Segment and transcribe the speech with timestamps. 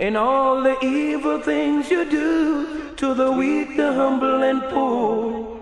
[0.00, 5.60] And all the evil things you do to the weak, the humble, and poor.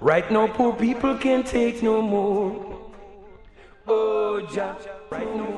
[0.00, 2.78] Right now, poor people can't take no more.
[3.86, 4.78] Oh, Jah,
[5.10, 5.50] right now,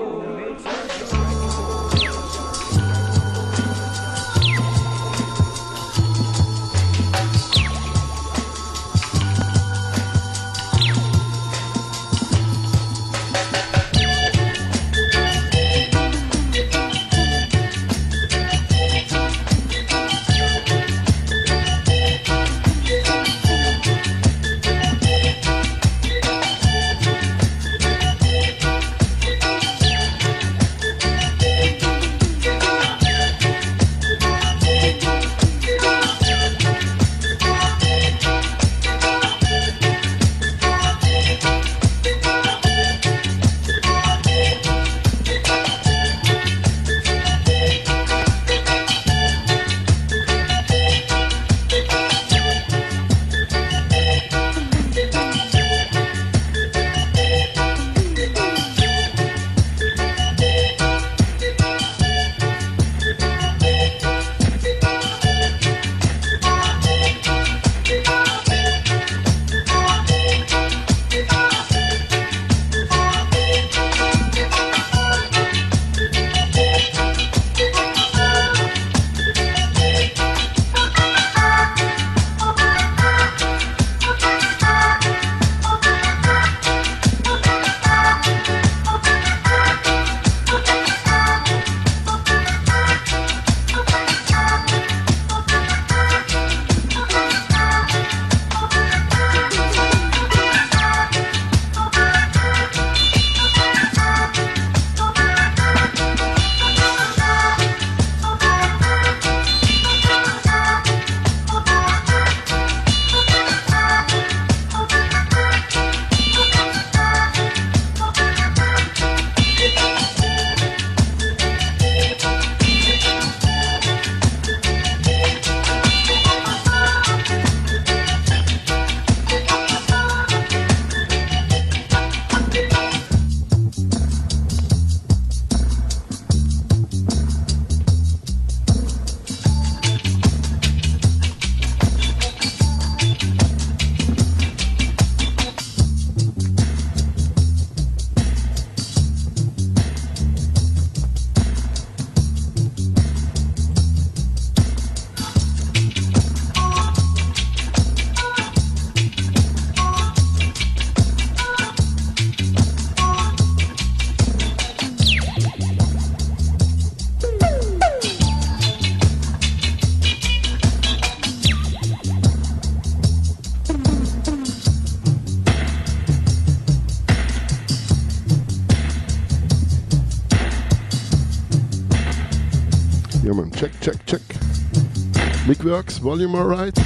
[185.64, 185.98] works.
[185.98, 186.78] Volume alright?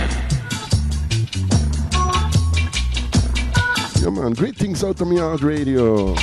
[4.00, 4.32] Yeah, man.
[4.32, 6.14] Greetings out of Yard Radio.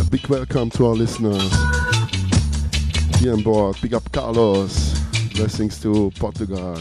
[0.00, 1.52] A big welcome to our listeners
[3.20, 3.76] here on board.
[3.80, 4.98] Big up Carlos.
[5.34, 6.76] Blessings to Portugal.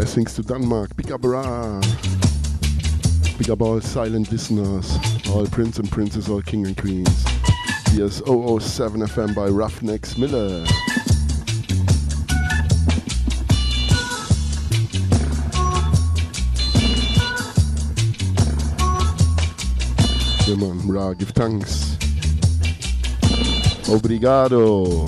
[0.00, 0.96] Blessings to Denmark.
[0.96, 1.78] Big up Ra.
[3.36, 4.96] Big up all silent listeners,
[5.28, 7.22] all prince and princess, all king and queens.
[7.90, 10.64] Here's 007 FM by Ruffneck Smille.
[20.48, 21.98] Yeah man, Ra, give thanks.
[23.86, 25.06] Obrigado.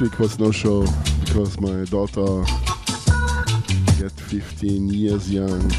[0.00, 0.86] Week was no show
[1.24, 2.42] because my daughter
[3.98, 5.70] get 15 years young.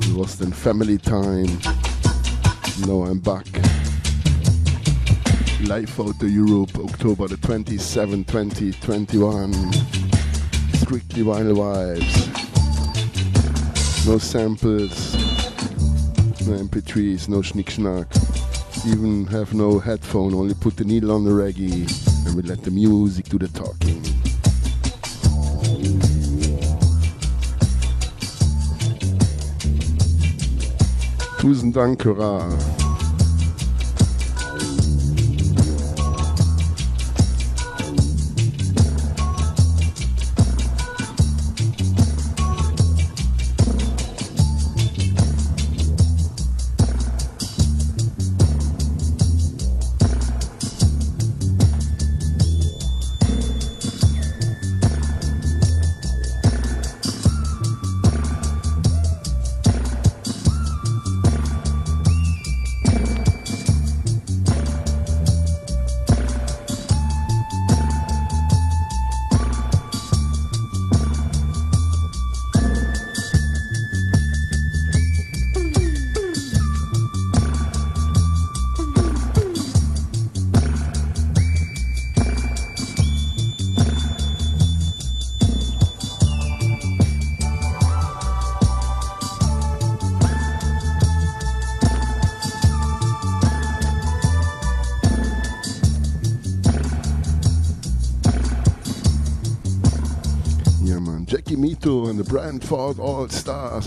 [0.00, 1.46] It was then family time.
[2.86, 3.46] Now I'm back.
[5.62, 9.52] Live out to Europe, October the 27th, 2021.
[10.74, 12.26] Strictly vinyl vibes.
[14.06, 15.14] No samples,
[16.46, 18.08] no MP3s, no schnick schnack.
[18.86, 22.70] Even have no headphone, only put the needle on the reggae and we let the
[22.70, 24.02] music do the talking.
[31.38, 32.81] Tusen Dank, Hurra.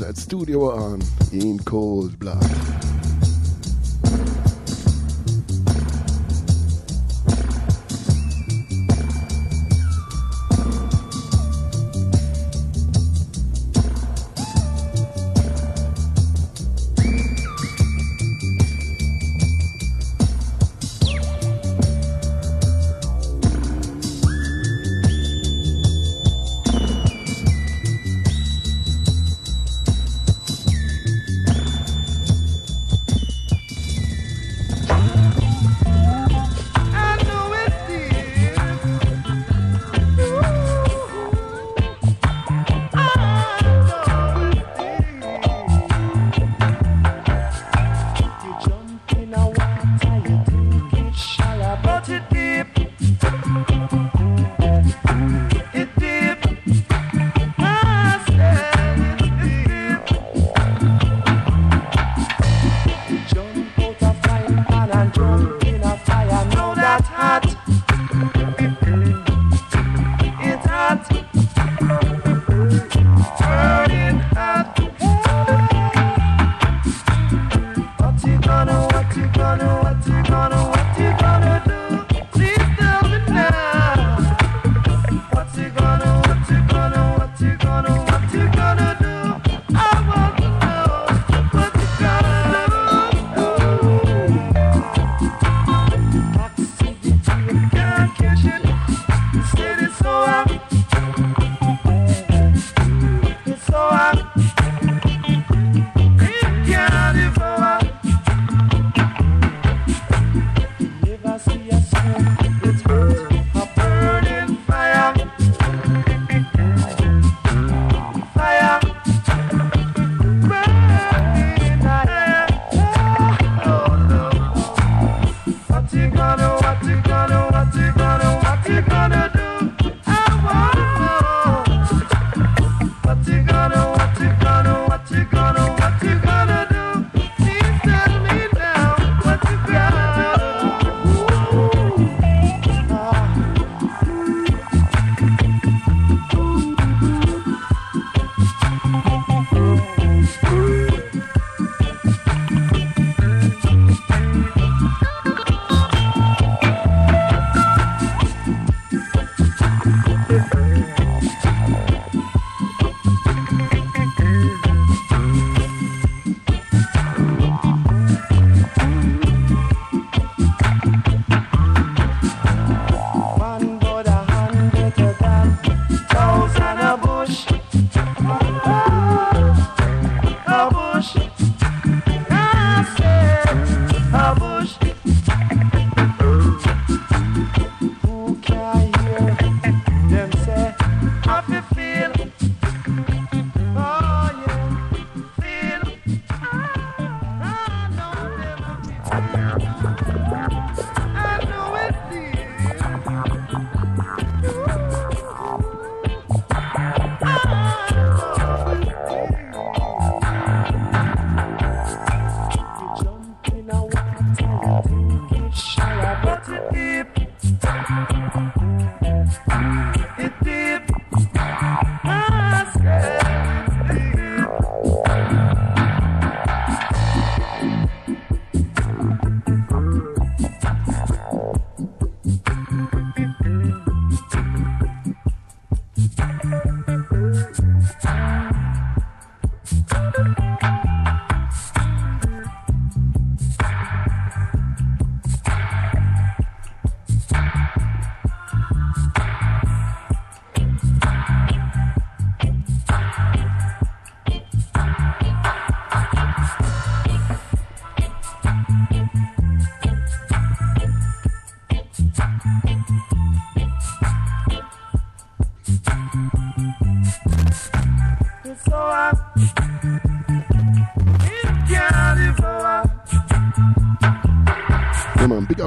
[0.07, 2.54] At Studio One in cold blood.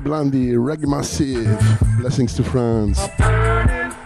[0.08, 1.60] Blondie, Reggae Massive,
[2.00, 2.98] blessings to France.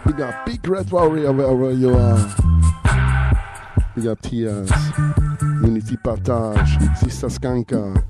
[0.04, 2.18] We got Big Red Warrior wherever you are.
[3.94, 4.68] We got Tias,
[5.62, 8.02] Unity Partage, Sister Skanka.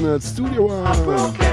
[0.00, 1.47] Wilson at Studio One.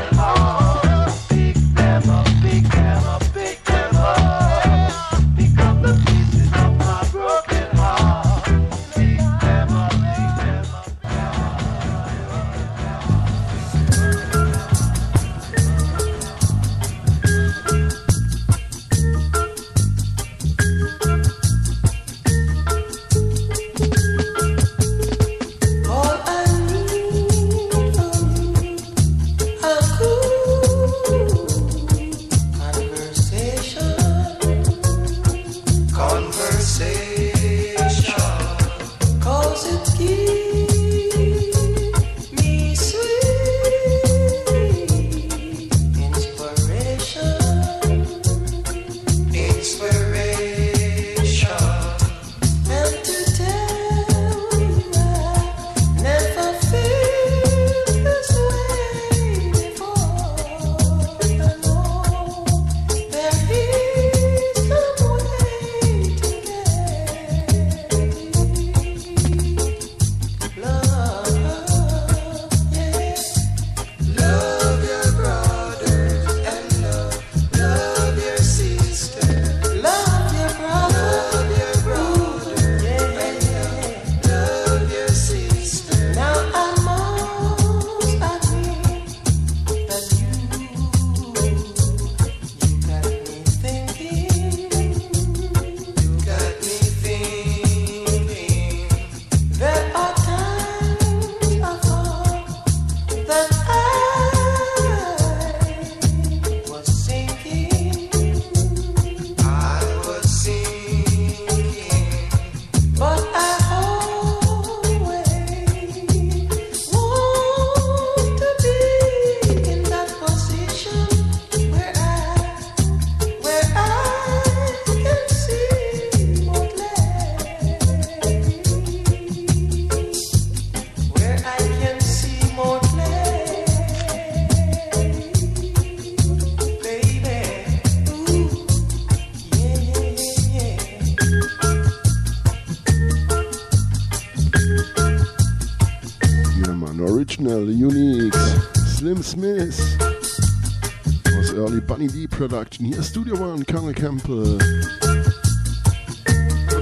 [152.77, 152.85] D.
[152.87, 154.61] Here, Studio One, Cornell Campbell.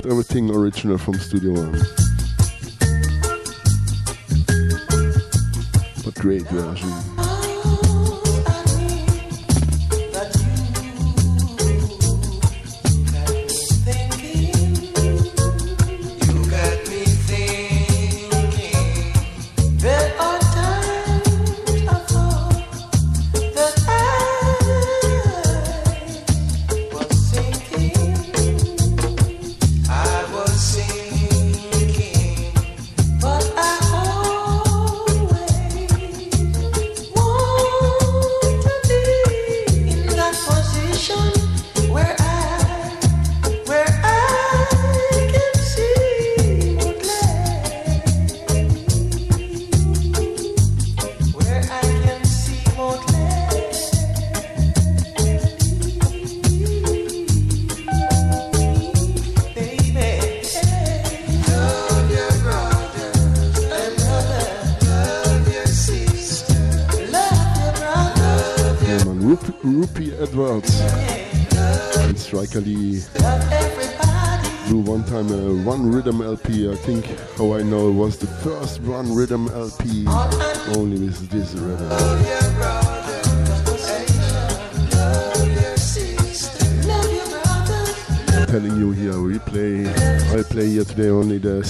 [0.09, 1.79] Everything original from Studio One.
[6.03, 7.22] But great version.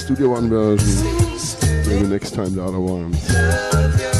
[0.03, 1.87] Studio One version.
[1.87, 4.12] Maybe next time the other ones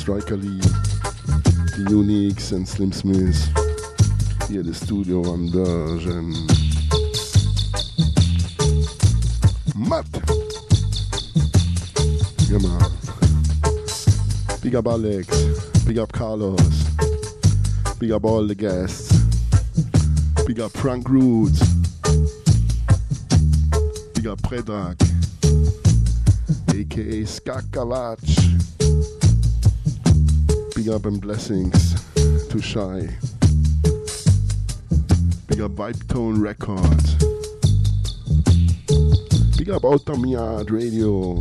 [0.00, 0.58] Striker Lee,
[1.76, 3.36] the Uniques, and Slim Smith.
[4.48, 6.32] Here, the Studio One version.
[9.76, 10.06] Matt!
[12.48, 12.80] Yeah, man.
[14.62, 15.28] Big up Alex.
[15.84, 16.84] Big up Carlos.
[17.98, 19.12] Big up all the guests.
[20.46, 21.60] Big up Frank Roots.
[24.14, 24.96] Big up Predrag.
[26.70, 28.19] AKA Skakavach.
[30.90, 31.94] Up and blessings
[32.48, 33.08] to Shy.
[35.46, 37.14] Big up Vibe Tone Records.
[39.56, 41.38] Big up Outta Mi Yard Radio.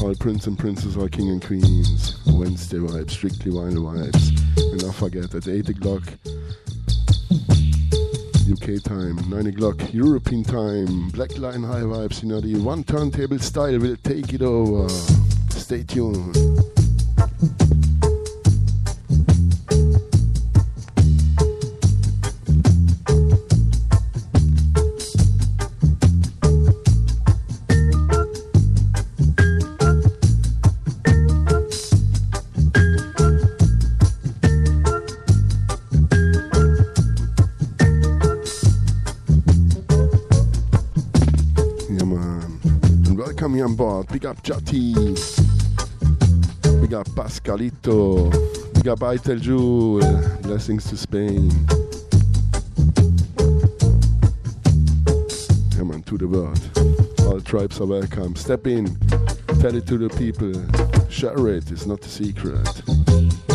[0.00, 2.18] All Prince and Princess, all King and Queens.
[2.28, 4.72] Wednesday vibes, strictly vinyl vibes.
[4.72, 6.02] And not forget at 8 o'clock
[8.50, 13.38] UK time, 9 o'clock European time, Black Line High Vibes, you know, the one turntable
[13.40, 14.88] style will take it over.
[15.50, 16.65] Stay tuned.
[44.16, 44.94] Big up Jati.
[46.80, 48.32] Big up Pascalito.
[48.72, 50.00] Big up Aitel Jewel.
[50.40, 51.50] Blessings to Spain.
[55.76, 56.58] Come on, to the world.
[57.26, 58.34] All tribes are welcome.
[58.36, 58.86] Step in.
[59.60, 60.50] Tell it to the people.
[61.10, 61.70] Share it.
[61.70, 63.45] It's not a secret.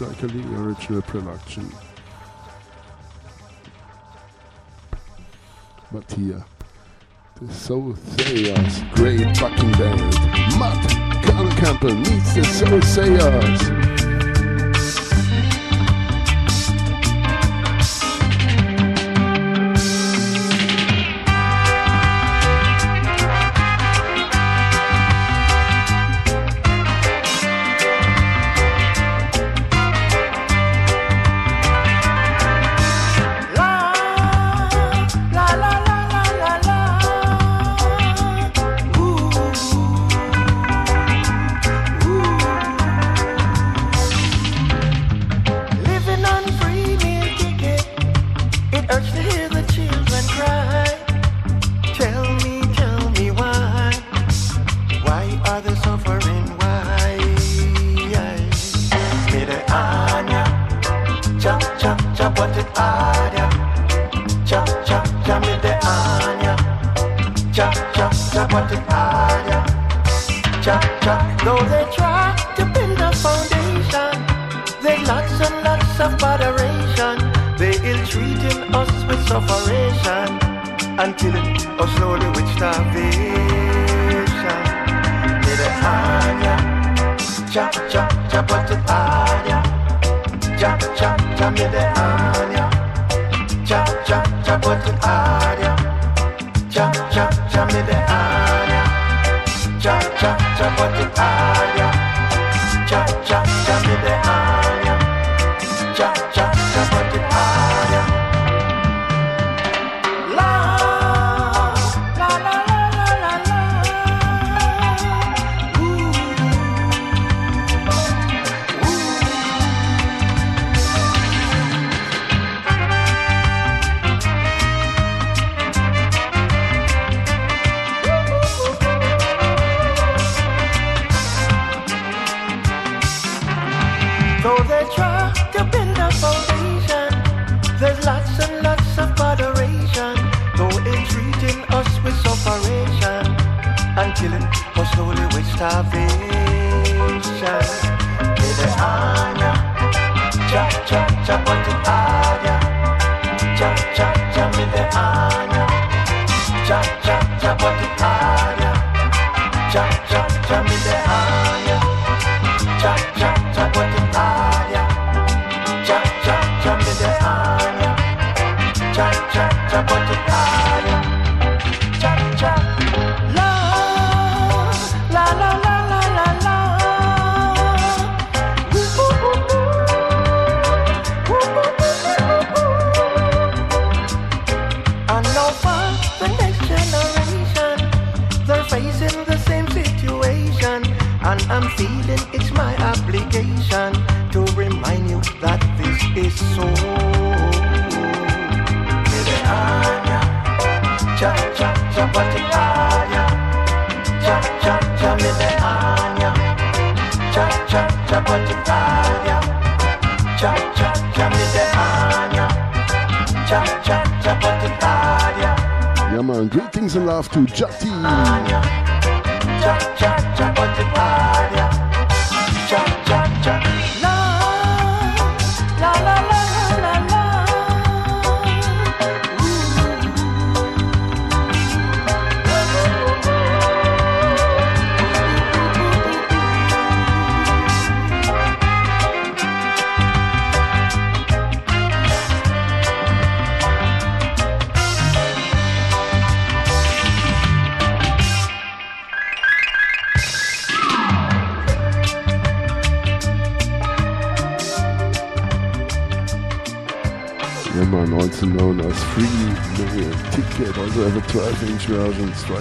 [0.00, 1.70] Striker original production.
[5.92, 6.42] But here,
[7.38, 10.14] the Soul Sayers, great fucking band.
[10.58, 13.79] Matt Cornell Campbell meets the Soul Sayers.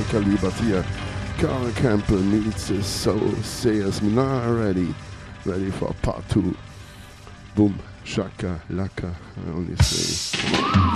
[0.10, 0.86] Caliber 4.
[1.38, 4.94] Carl Campbell needs his soul, says me now ready.
[5.46, 6.58] Ready for part two.
[7.56, 9.14] Boom, shaka, laka,
[9.46, 10.89] I only say.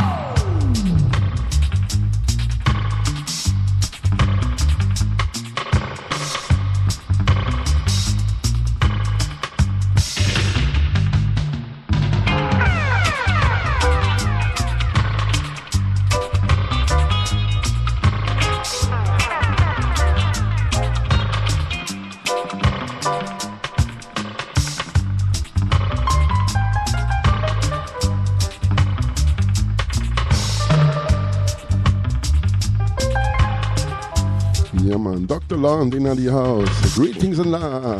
[35.84, 36.96] sound in the house.
[36.96, 38.00] Greetings and love.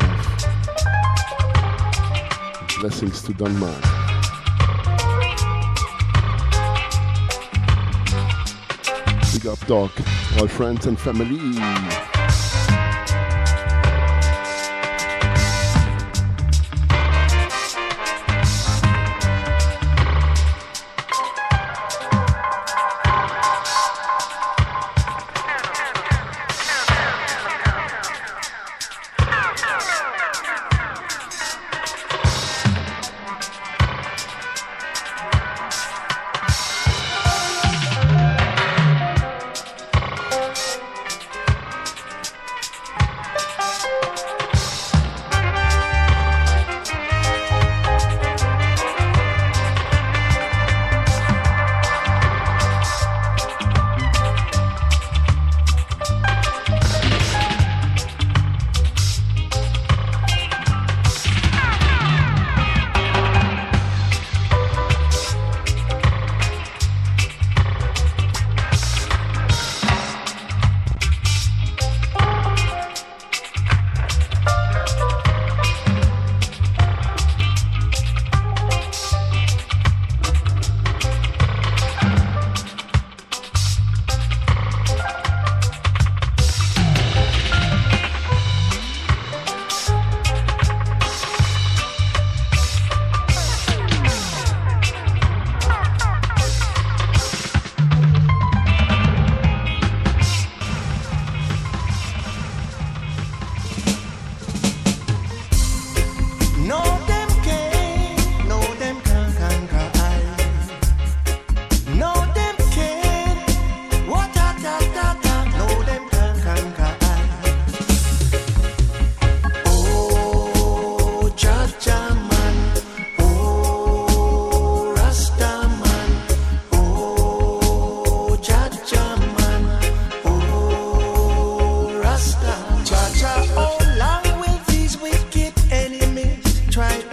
[2.80, 3.82] Blessings to Denmark.
[9.32, 9.92] Big up, Doc,
[10.38, 12.13] all friends and family.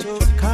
[0.01, 0.50] took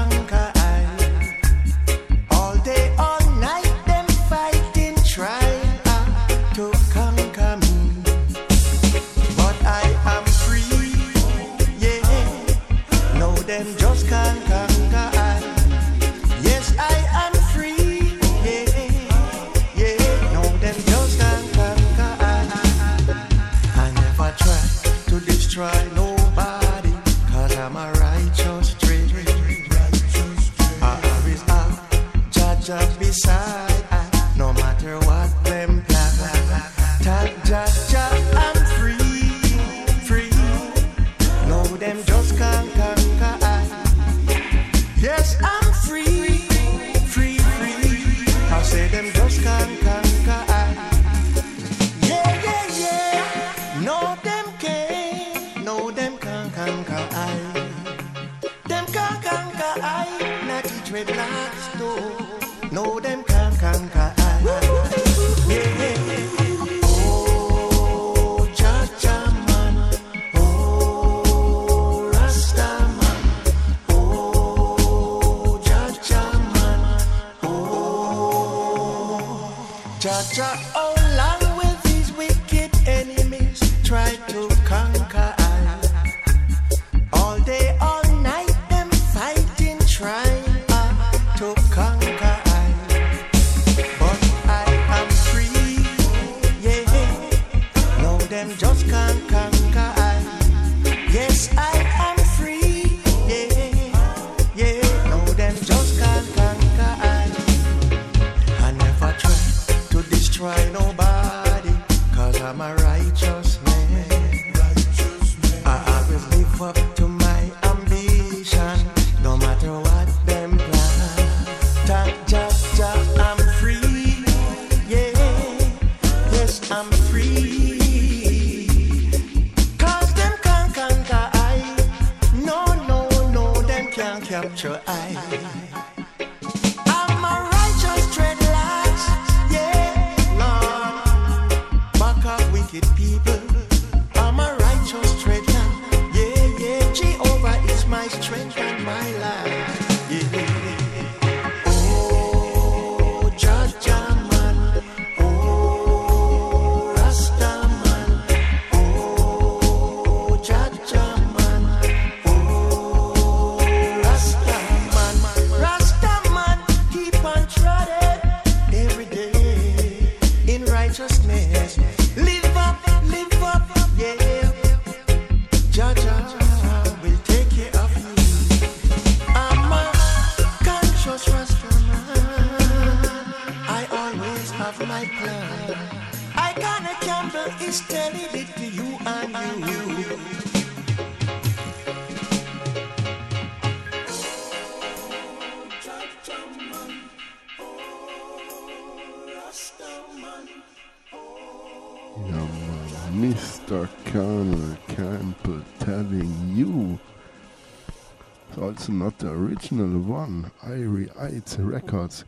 [208.90, 212.24] original one, Irie Heights Records.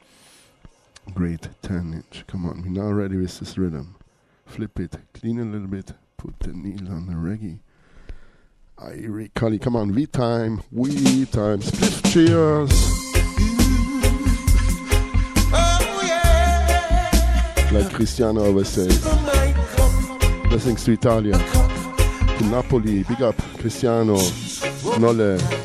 [1.13, 2.25] Great 10 inch.
[2.27, 3.95] Come on, we're now ready with this rhythm.
[4.45, 7.59] Flip it, clean a little bit, put the needle on the reggae.
[8.77, 12.71] Irie Cully, come on, V time, we time, split cheers.
[17.71, 19.01] Like Cristiano always says.
[20.49, 24.17] Blessings to Italia, to Napoli, big up Cristiano,
[24.97, 25.58] Nolle.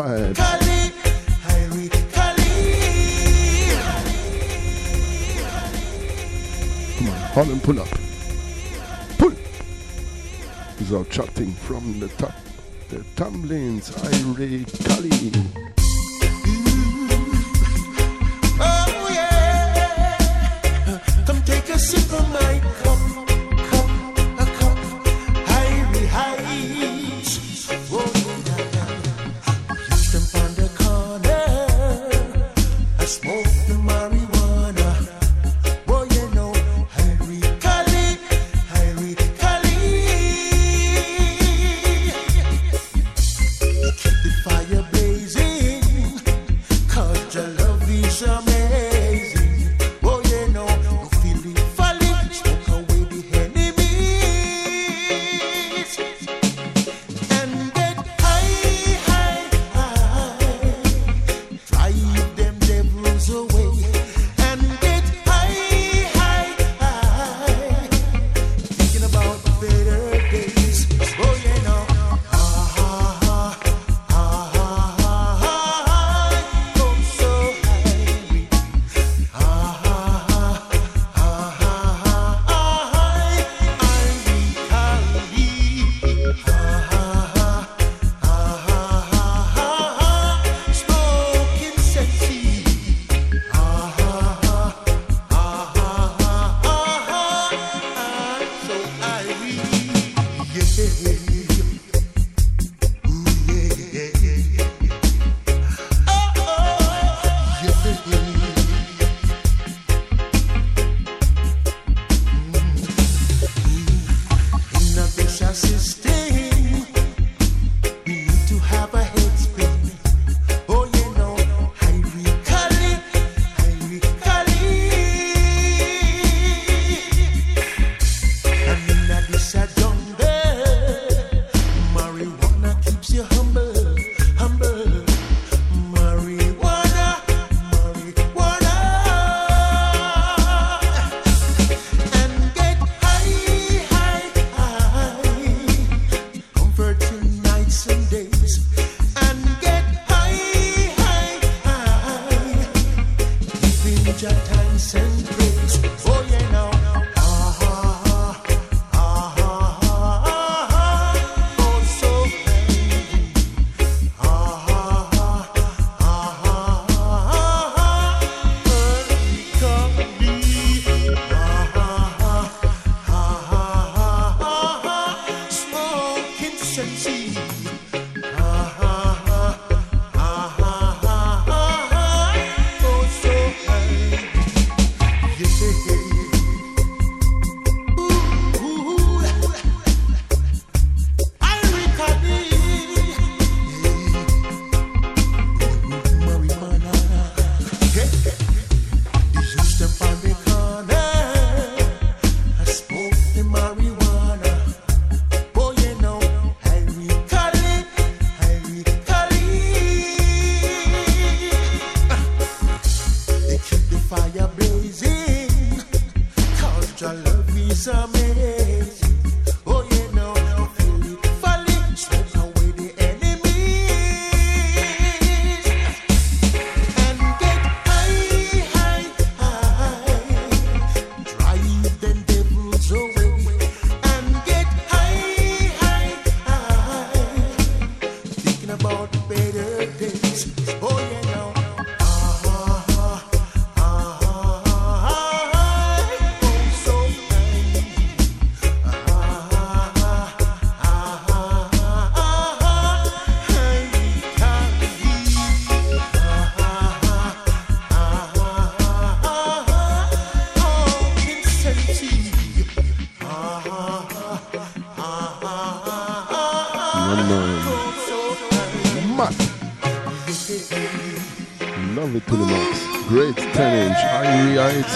[0.00, 0.34] Klein
[6.96, 7.88] Come on, Holland pull up.
[9.18, 9.34] Pull!
[10.78, 12.32] Without chatting from the top.
[12.88, 15.69] The tumblings, Irie Cully.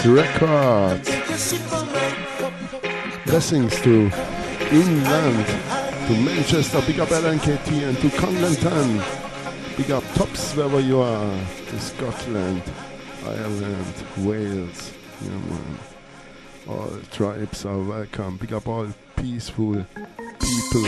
[0.07, 1.09] Records.
[3.24, 4.11] Blessings to
[4.70, 9.02] England, to Manchester, big up LNKT, and to Congleton.
[9.76, 11.38] Big up Tops wherever you are,
[11.68, 12.62] to Scotland,
[13.24, 14.92] Ireland, Wales.
[15.22, 15.78] Yeah, man.
[16.68, 18.36] All tribes are welcome.
[18.36, 19.86] Big up all peaceful
[20.40, 20.86] people,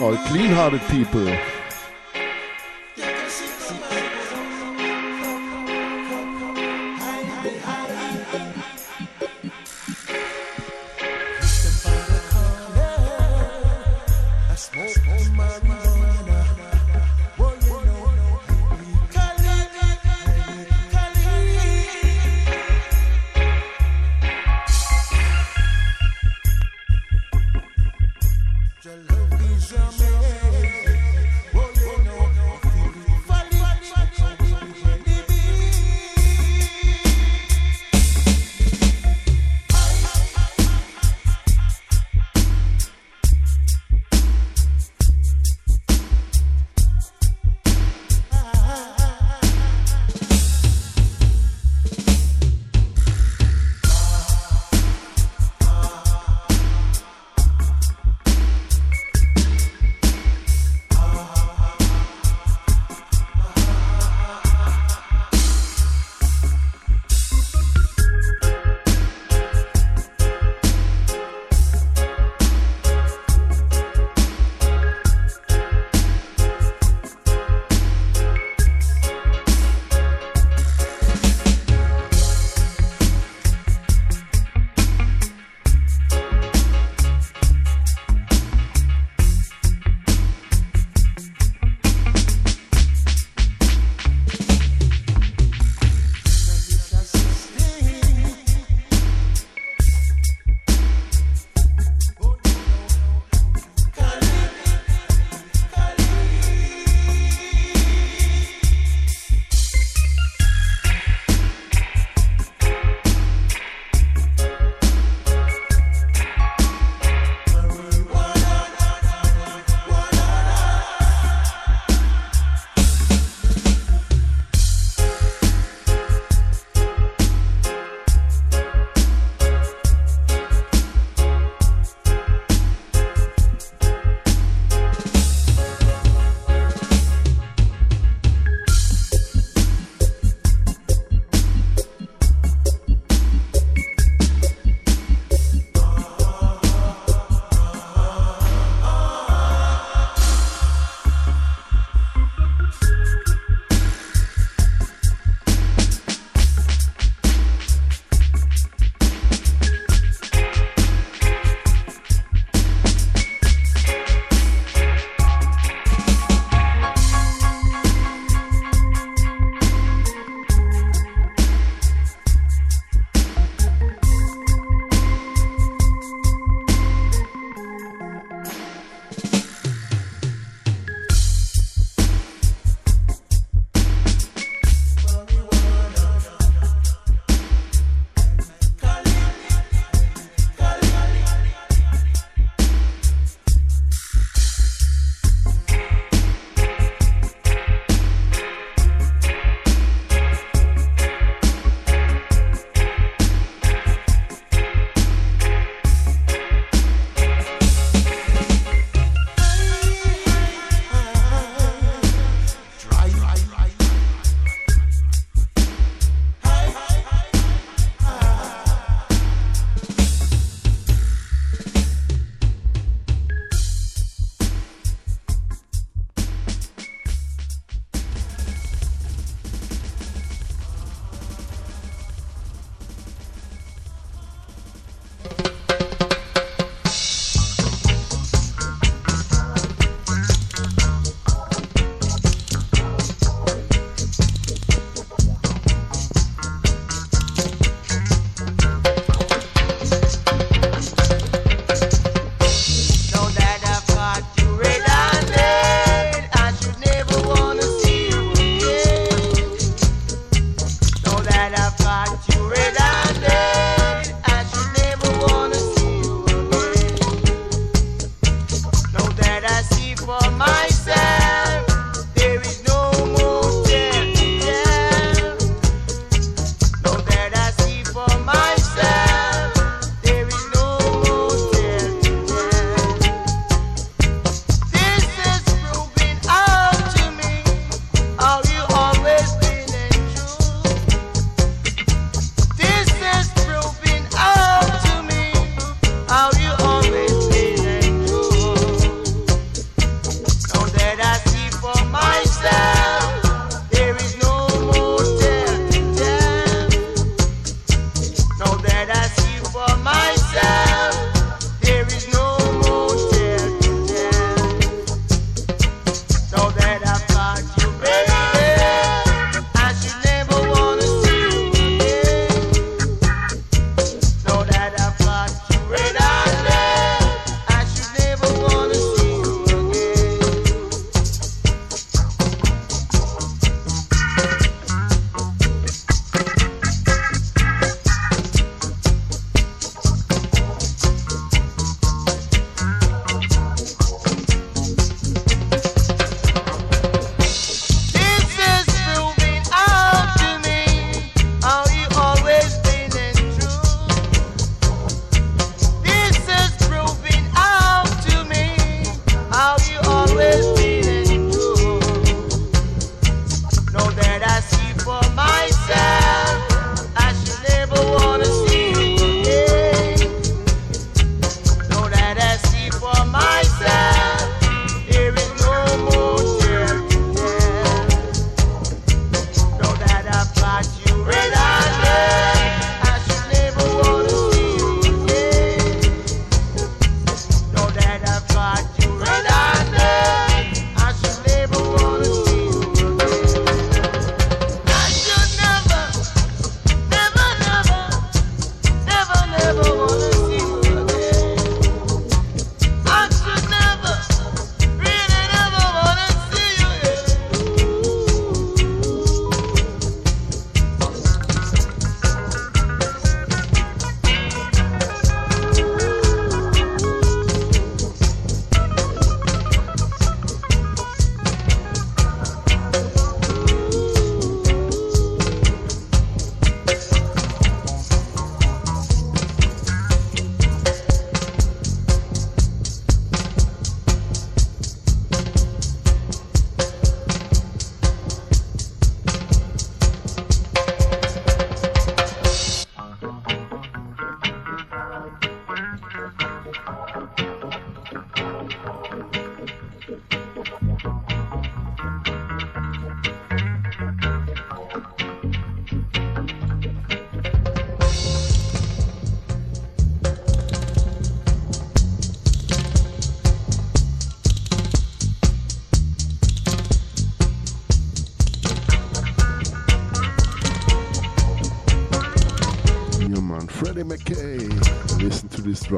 [0.00, 1.61] all clean hearted people.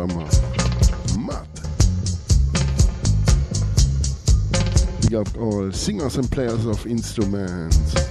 [0.07, 0.29] Drummer.
[1.19, 1.47] Matt.
[5.03, 8.04] Big up all singers and players of instruments.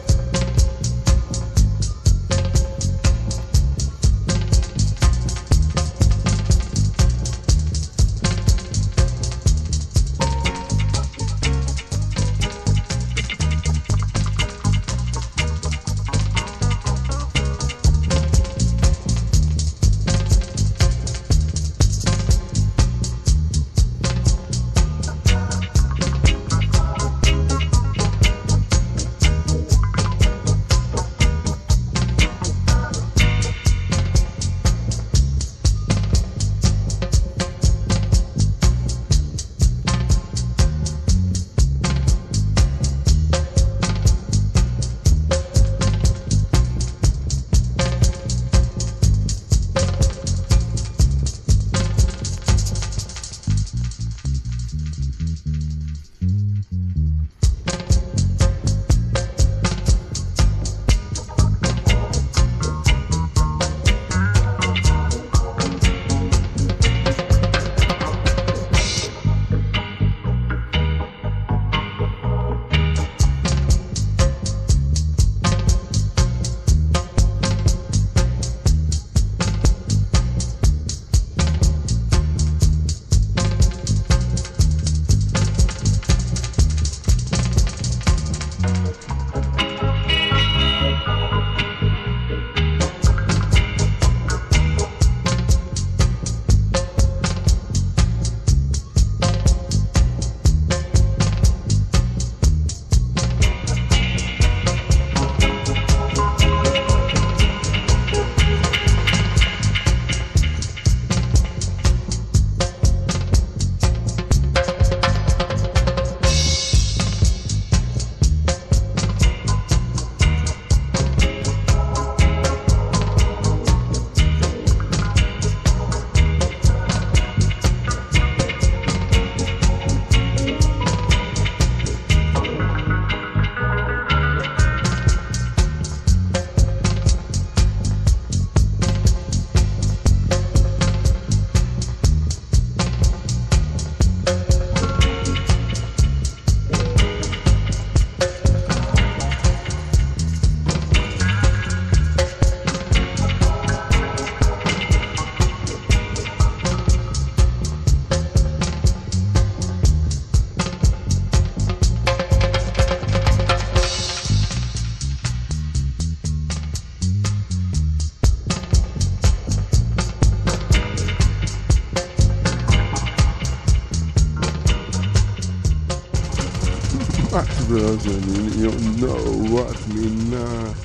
[177.35, 178.69] And you
[179.01, 179.17] know
[179.51, 180.75] what me not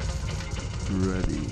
[1.07, 1.47] ready.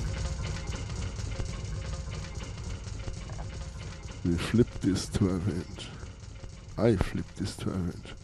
[4.24, 5.88] We flip this 12 inch.
[6.78, 8.14] I flip this 12 inch.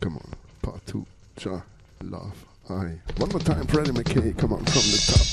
[0.00, 0.30] Come on,
[0.60, 1.06] part two.
[1.38, 1.62] Cha,
[2.02, 3.00] love, I.
[3.16, 4.36] One more time, Freddie McKay.
[4.36, 5.26] Come on, from the top.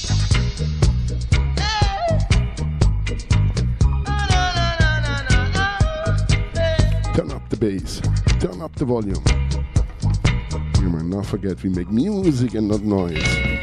[7.13, 8.01] Turn up the bass.
[8.39, 9.21] Turn up the volume.
[10.81, 13.58] You might not forget we make music and not noise.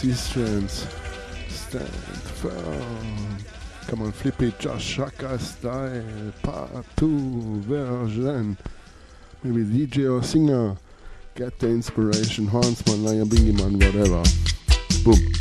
[0.00, 0.86] And sisters,
[1.48, 3.36] stand firm.
[3.88, 8.56] Come on, flip it, Jah Shaka style, part two version.
[9.42, 10.76] Maybe DJ or singer,
[11.34, 14.22] get the inspiration, Hansman, Lion Bingy Man, whatever.
[15.02, 15.37] Boom.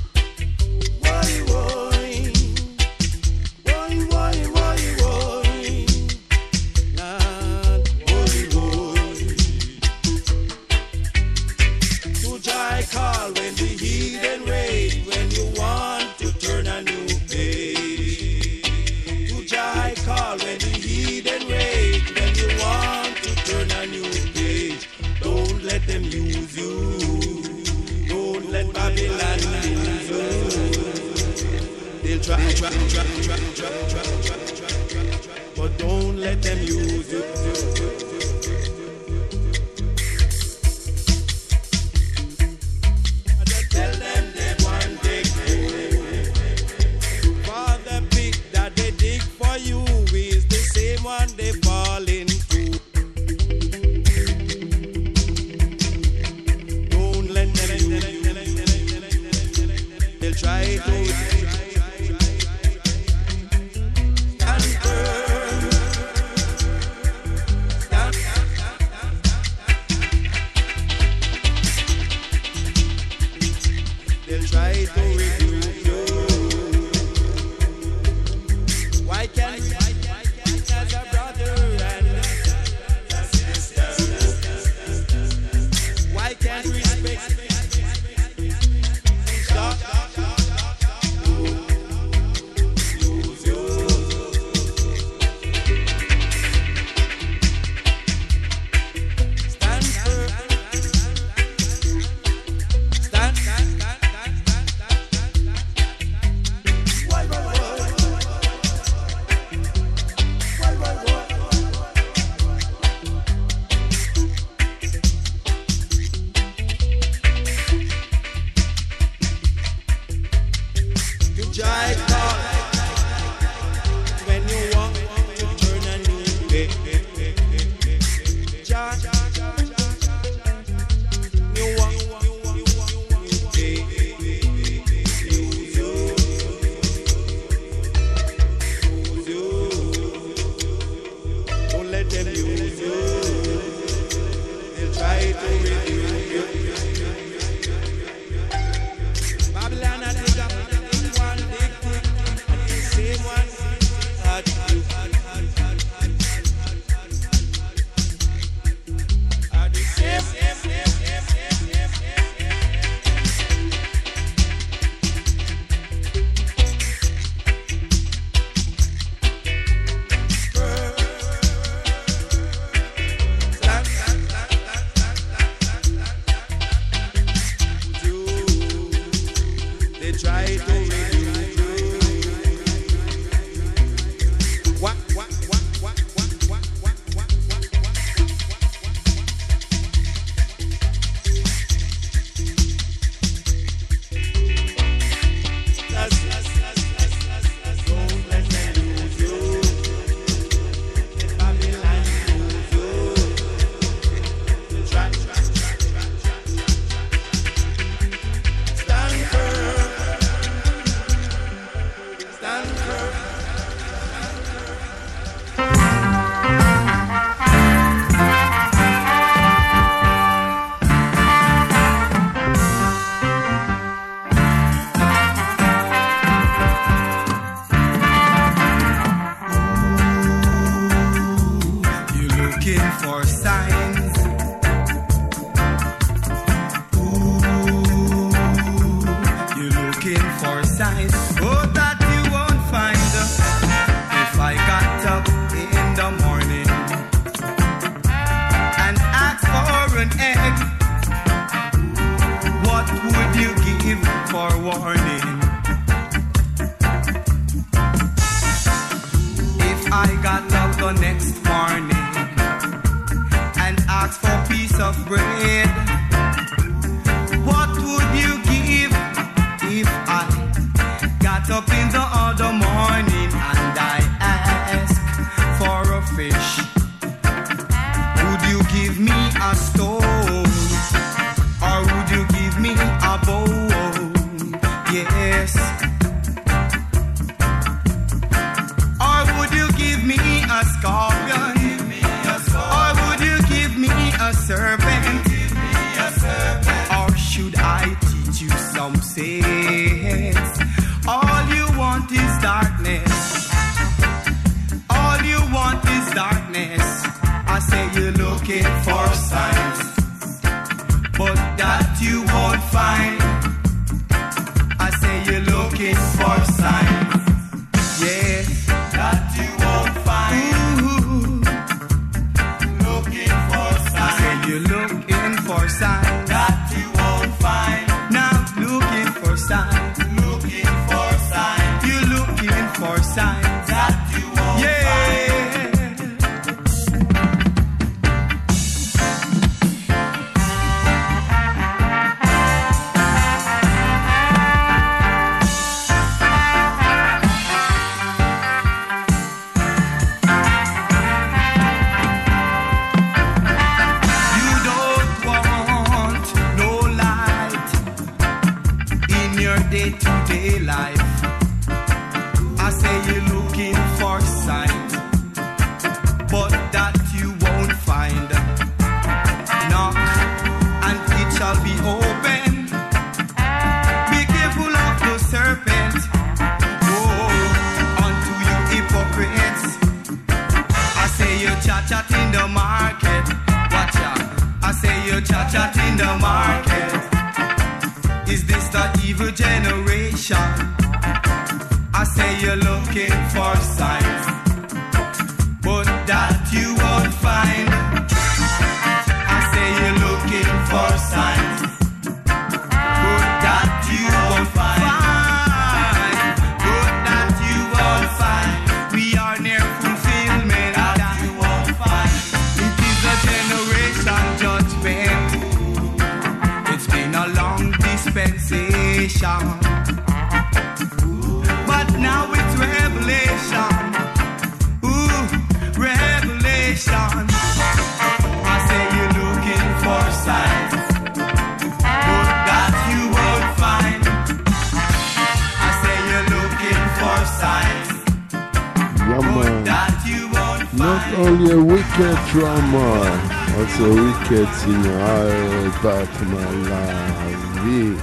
[444.67, 447.97] Wicked singer, Albert Malawi.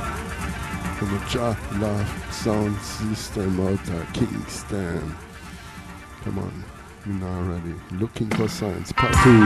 [0.96, 5.14] From a Jah Love Sound System out of Kingston.
[6.22, 6.64] Come on,
[7.06, 7.74] you're not ready.
[7.92, 9.40] Looking for signs, part two.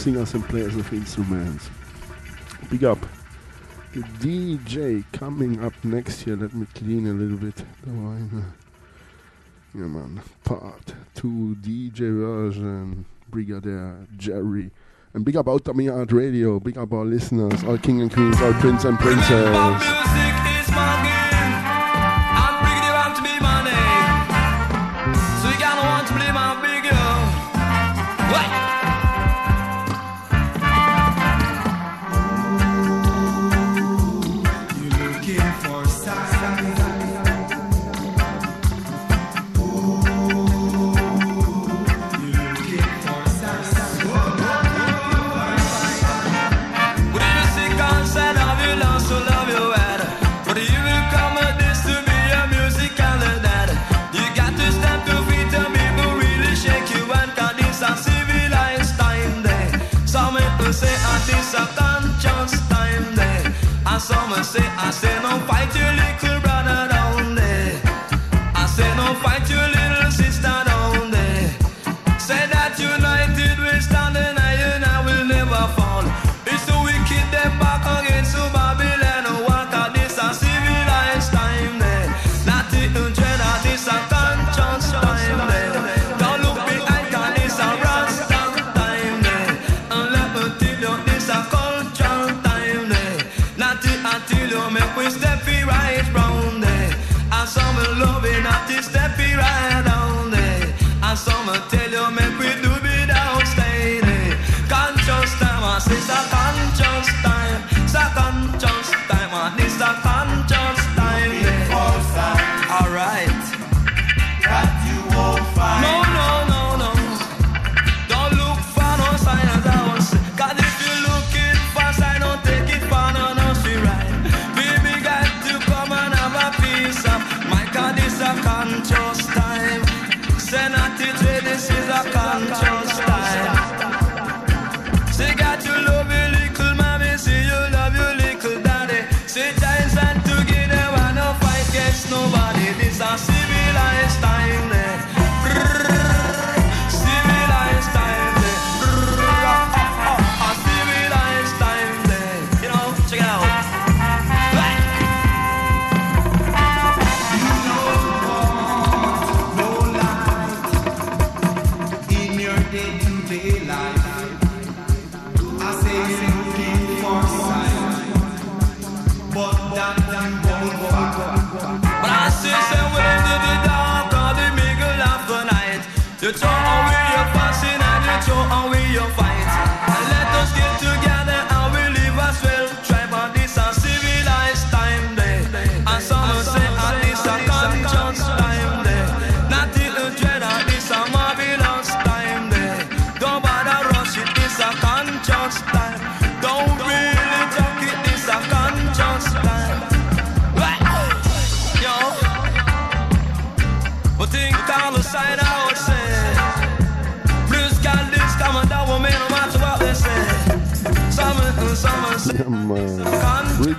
[0.00, 1.68] Singers and players of instruments.
[2.70, 2.98] Big up.
[3.92, 6.36] The DJ coming up next year.
[6.36, 8.44] Let me clean a little bit the wine.
[9.74, 10.22] Yeah, man.
[10.42, 13.04] Part 2 DJ version.
[13.28, 14.70] Brigadier Jerry.
[15.12, 16.58] And big up Outta Mi Yard Radio.
[16.60, 21.09] Big up our listeners, all king and queens, all prince and princess.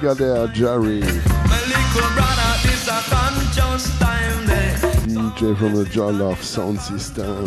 [0.02, 1.02] Brigadier Jerry.
[5.06, 7.46] DJ from the Jah Love sound system.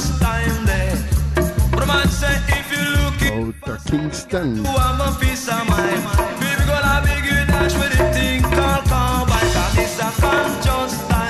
[3.33, 4.65] Out of Kingston.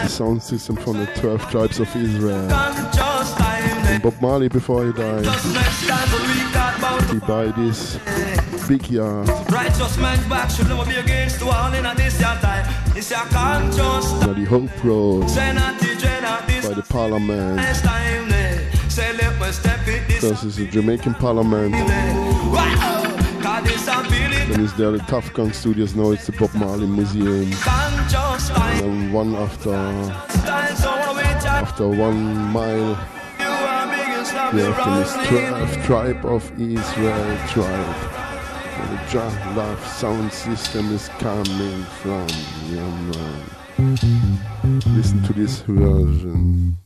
[0.07, 2.53] Sound system from the 12 tribes of Israel.
[2.53, 5.25] And Bob Marley before he died.
[7.11, 7.99] He buy this
[8.69, 9.29] big yard.
[9.51, 12.97] Righteous man's back should never be against the wall in this your time.
[12.97, 14.13] It's your conscious.
[14.21, 17.61] Now the Hope Road by the Parliament.
[20.21, 21.75] This is the Jamaican Parliament.
[21.75, 22.17] Then
[24.61, 27.27] it's there the Tough Studios now it's the Bob Marley Museum.
[27.27, 29.75] And then one after
[31.47, 32.99] after one mile
[34.53, 34.77] we have
[35.31, 38.14] the tribe of Israel tribe
[38.85, 42.27] the Jah Love sound system is coming from.
[42.69, 44.81] Yeah, man.
[44.95, 46.77] Listen to this version.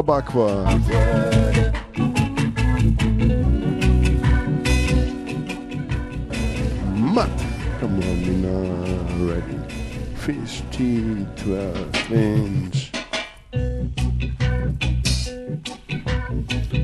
[0.00, 0.64] רבה כבר.
[7.14, 7.28] מת,
[7.80, 9.60] כמובן, מן הרדיו.
[10.26, 12.78] Fifteen, twelve inch.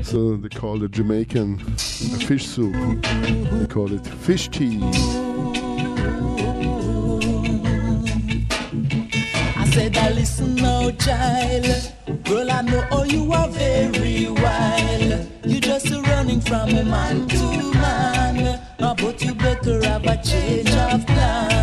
[0.09, 1.49] So they call it Jamaican
[2.27, 2.75] fish soup.
[3.59, 4.79] They call it fish tea.
[10.55, 11.93] Now, child.
[12.23, 15.27] Girl, I know oh, you are very wild.
[15.43, 18.61] You're just running from a man to man.
[18.79, 21.56] Oh, but you better have a change of plan.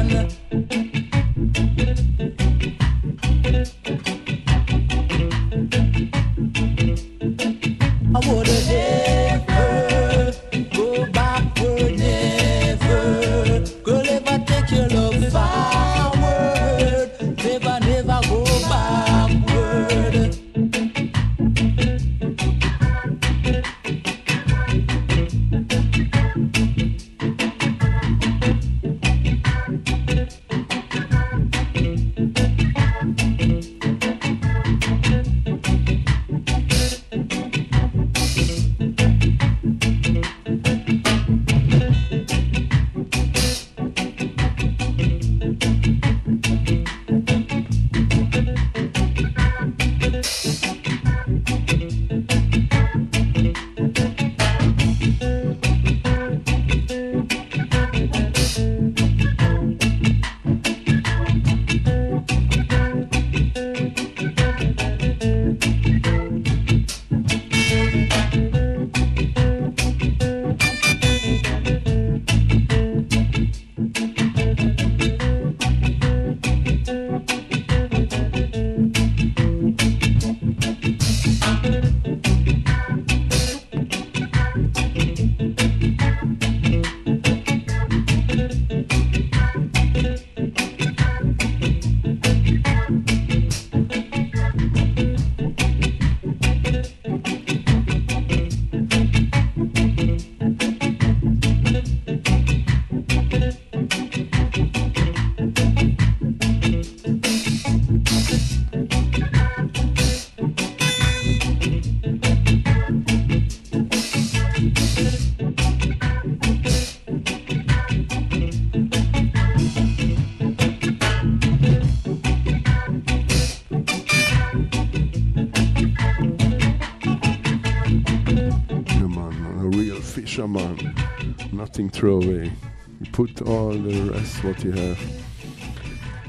[131.75, 132.53] Throw away.
[133.01, 134.99] You put all the rest what you have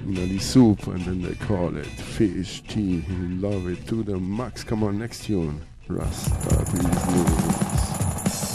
[0.04, 3.06] in the soup and then they call it fish tea.
[3.08, 4.64] You love it to the max.
[4.64, 5.62] Come on, next tune.
[5.88, 6.32] Rasta.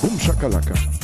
[0.01, 1.00] Boom shakalaka.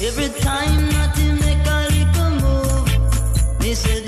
[0.00, 4.07] Every time that he make a little move, they said.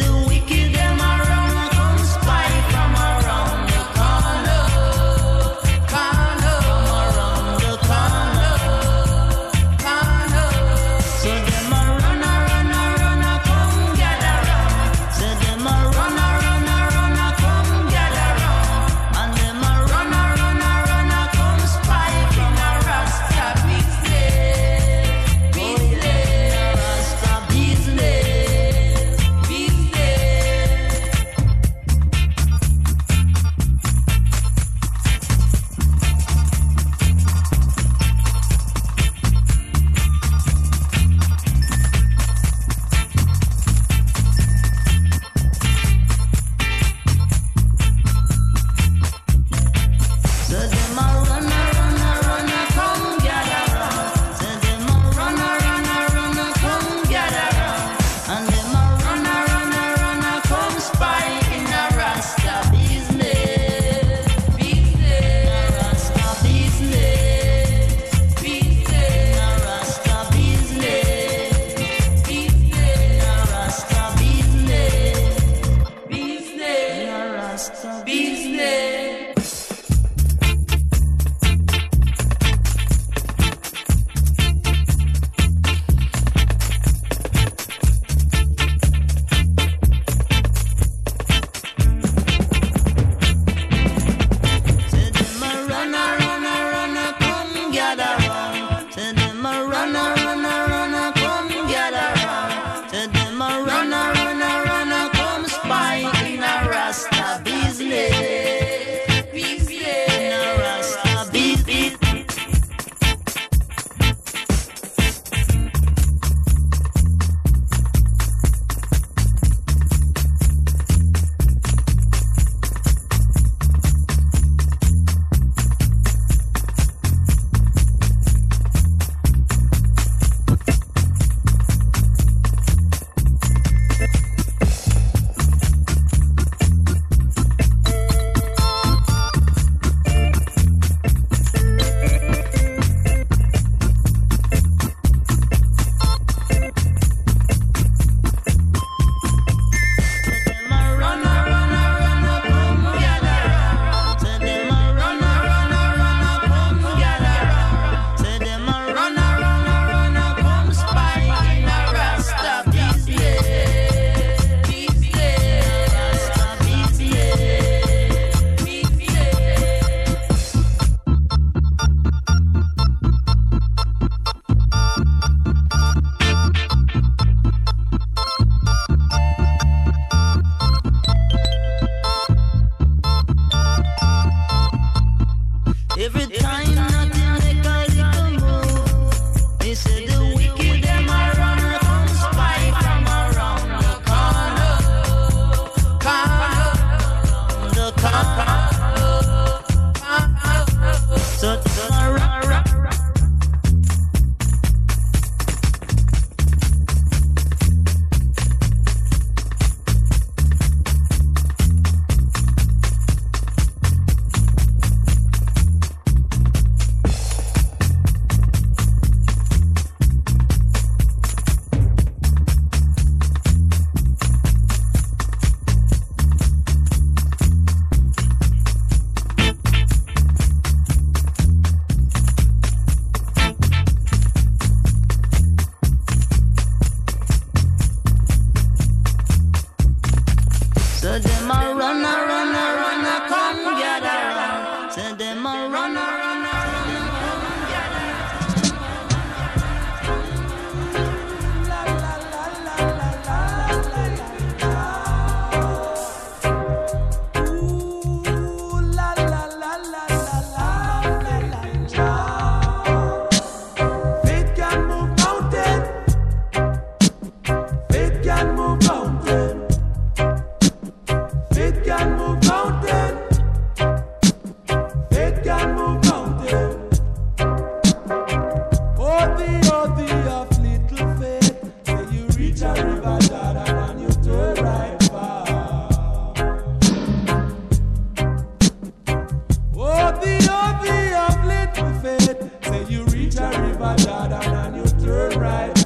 [295.40, 295.79] right.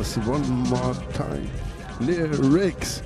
[0.00, 1.50] One more time.
[2.00, 3.02] Lyrics.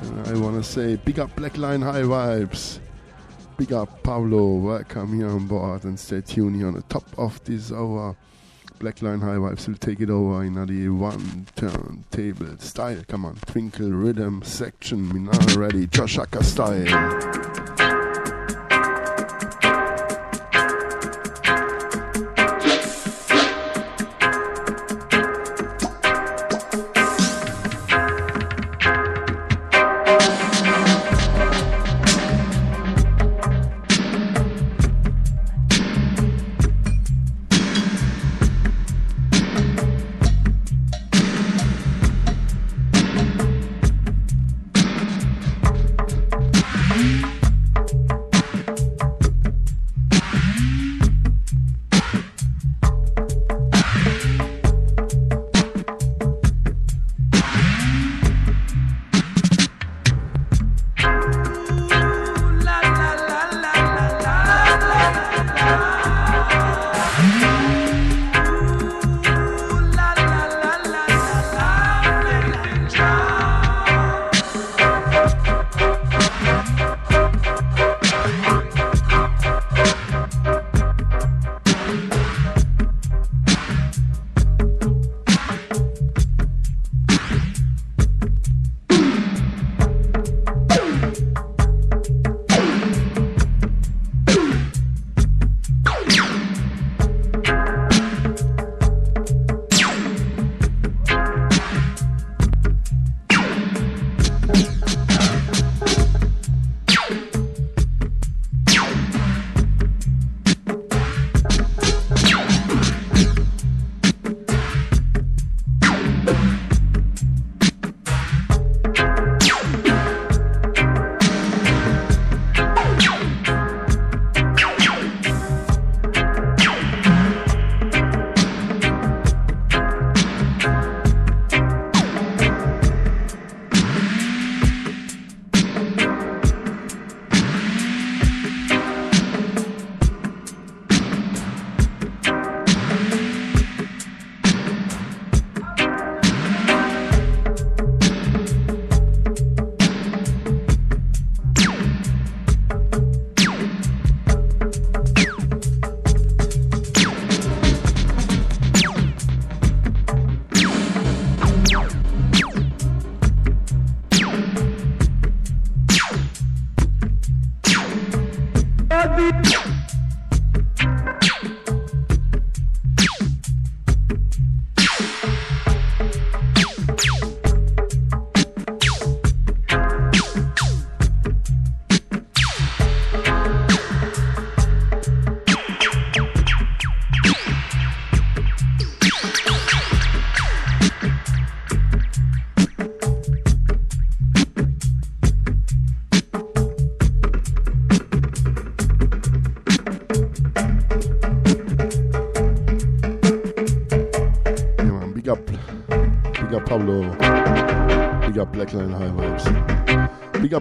[0.00, 2.78] And I want to say big up Black Line High Vibes.
[3.58, 4.54] Big up Pablo.
[4.54, 8.16] Welcome here on board and stay tuned here on the top of this hour.
[8.78, 13.02] Black Line High Vibes will take it over in the one turntable style.
[13.06, 15.10] Come on, Twinkle Rhythm section.
[15.10, 15.86] We're now ready.
[15.88, 17.53] Jah Shaka style.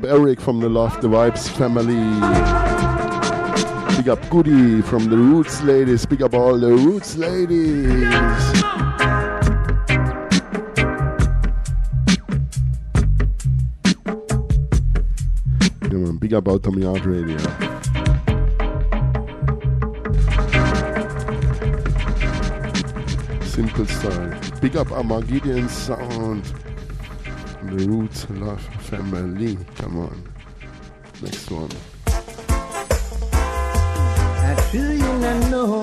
[0.06, 1.96] Eric from the Love the Vibes family.
[3.96, 6.06] Big up Goody from the Roots ladies.
[6.06, 8.64] Big up all the Roots ladies.
[16.20, 17.38] big up Tommy Art Radio.
[23.44, 24.40] Simple style.
[24.62, 26.63] Big up Armageddon Sound.
[27.74, 29.58] Roots Love Family.
[29.76, 30.34] Come on.
[31.24, 31.72] Next one.
[34.46, 35.20] I feel you
[35.50, 35.83] know.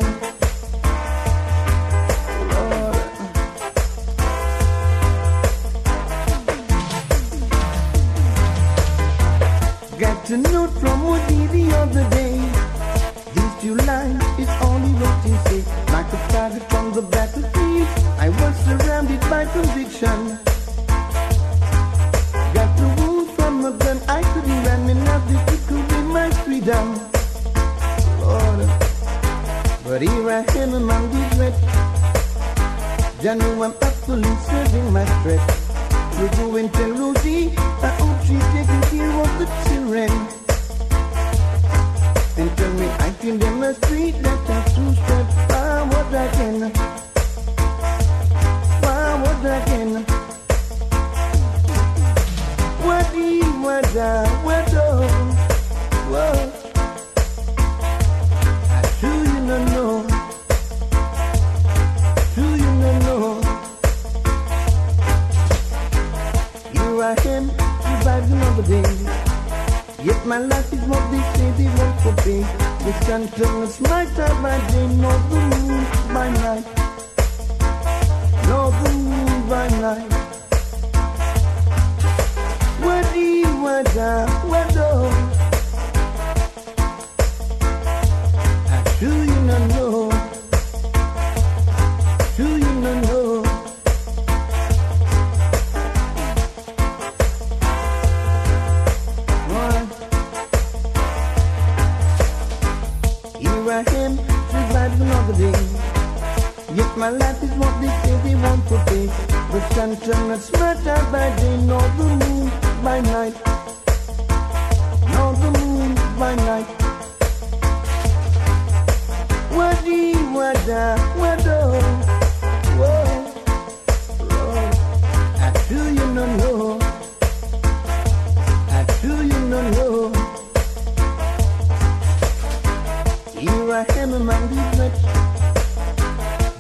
[133.41, 135.01] Here I am among these nuts.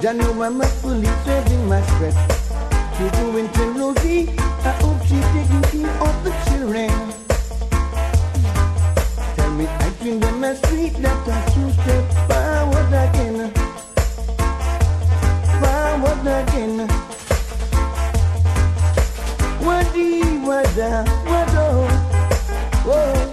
[0.00, 2.16] Jah know I'm up fully serving my sweat.
[2.96, 4.30] To go into Rosie,
[4.64, 6.90] I hope she's taking care of the children.
[9.36, 11.94] Tell me I drink them as sweet that I choose to
[12.28, 13.52] forward again.
[15.60, 16.76] Forward again.
[19.66, 20.08] Wadi
[20.48, 21.66] wada wado.
[22.88, 23.30] Whoa.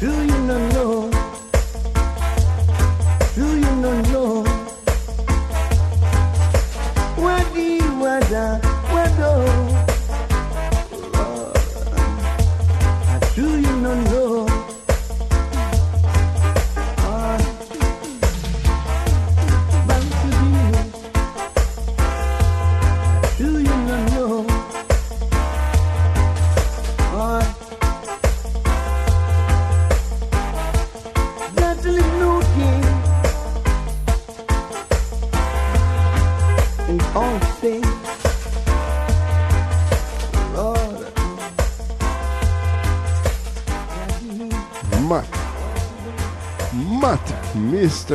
[0.00, 0.91] Do you no know?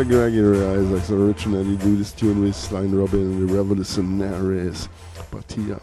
[0.03, 4.89] Gregory Isaacs originally do this tune with Sly Robbie and the Revolutionaries.
[5.31, 5.79] But here,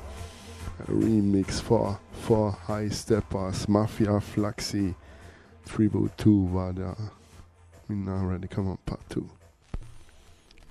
[0.80, 4.94] a remix for for High Steppers, Mafia Fluxy,
[5.66, 6.94] Tribute 2 war da.
[7.88, 9.28] We now ready, come on, part 2.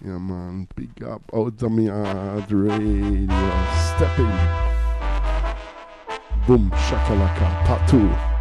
[0.06, 3.28] Yeah man, big up Outta Mi Yard radio,
[3.96, 4.38] stepping.
[6.48, 8.33] Boom, shakalaka, part 2.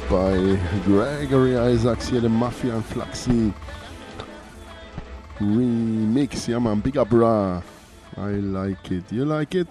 [0.00, 3.52] By bei Gregory Isaacs hier dem Mafia und Fluxy
[5.40, 6.48] Remix.
[6.48, 7.62] Ja man, Bigger Bra.
[8.16, 9.04] I like it.
[9.12, 9.68] You like it?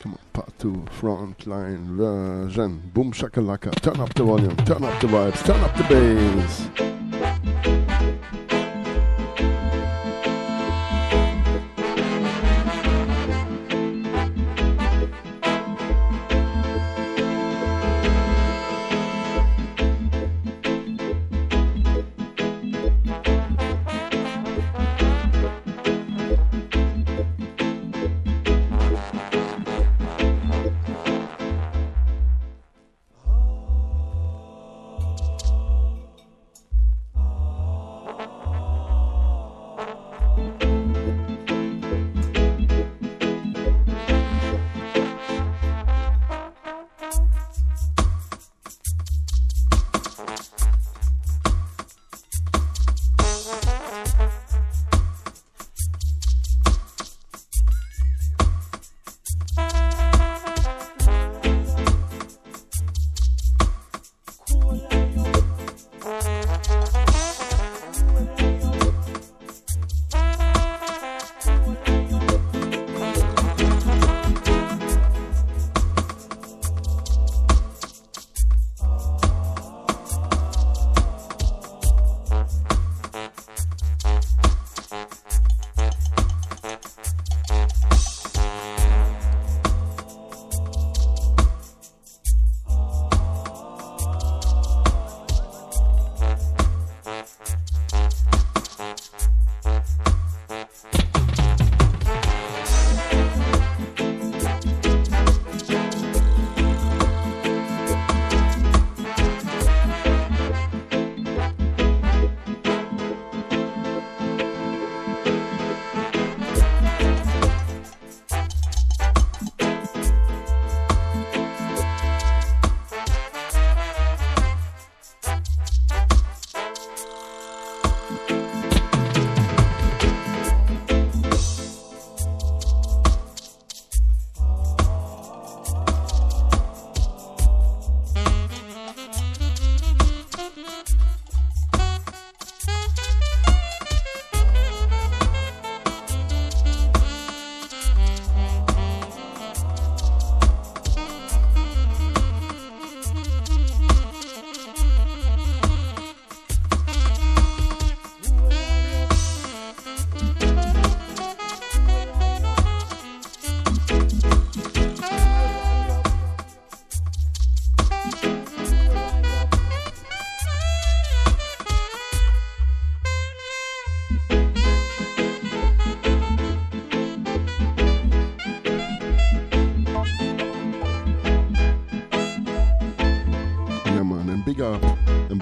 [0.00, 2.80] Come on, part two, frontline version.
[2.92, 3.70] Boom shakalaka.
[3.80, 6.68] Turn up the volume, turn up the vibes, turn up the bass.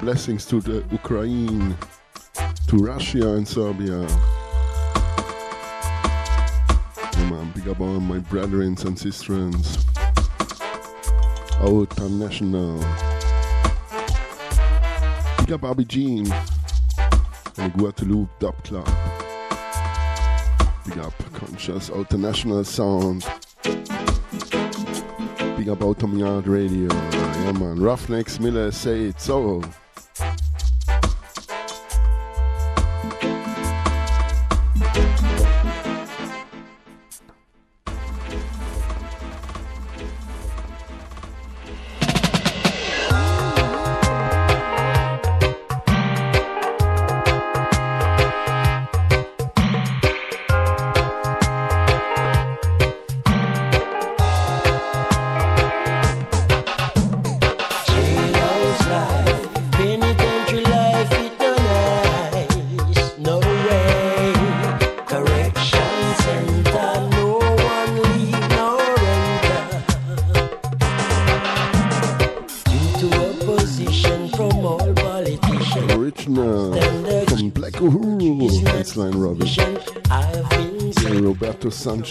[0.06, 1.76] blessings to the Ukraine,
[2.68, 4.00] to Russia and Serbia.
[7.18, 9.84] Yeah, big up all my brethren and sisters,
[11.58, 12.78] out time national.
[15.38, 16.30] Big up Abby Jean
[17.58, 18.88] and the Guadeloupe Dub Club.
[20.84, 23.26] Big up Conscious International Sound.
[25.56, 26.92] Big up Autumn Radio.
[26.92, 29.62] Yeah man, Ruffneck Smille say it so.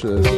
[0.03, 0.34] Wünsche.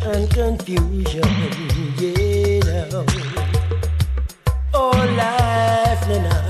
[0.00, 1.22] and confusion.
[1.98, 2.60] yeah,
[2.90, 3.06] know,
[4.74, 6.41] oh life, nah.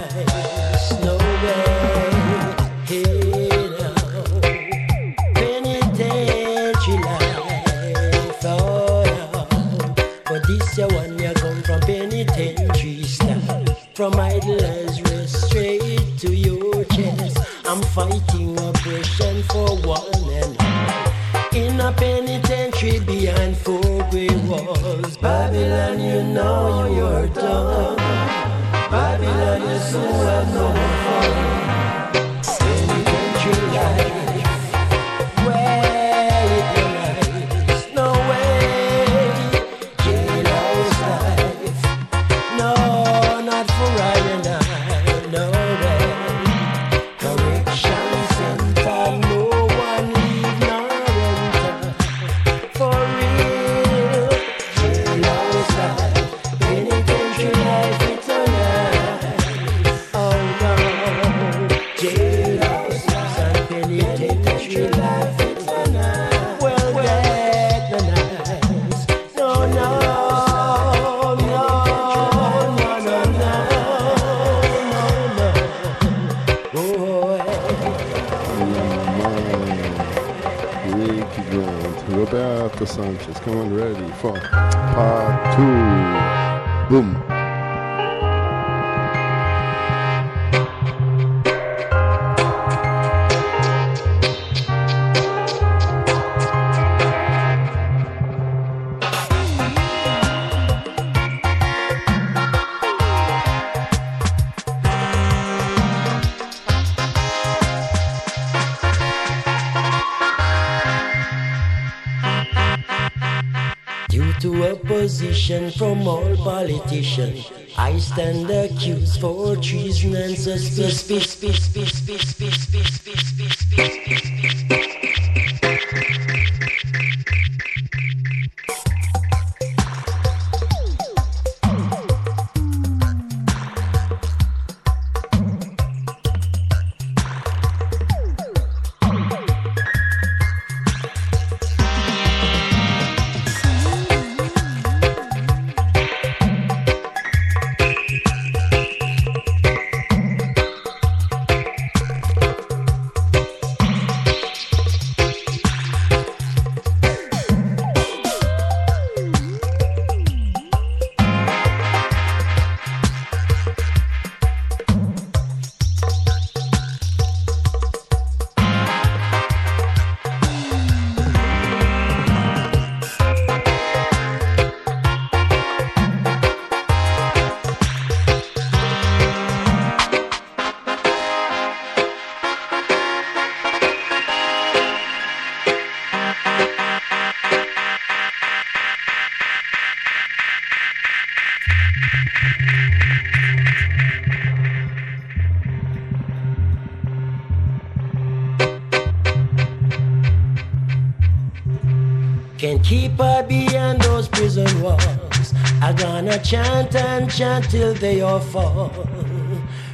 [206.52, 208.90] Chant and chant till they all fall.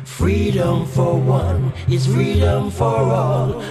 [0.04, 3.62] Freedom for one is freedom for all.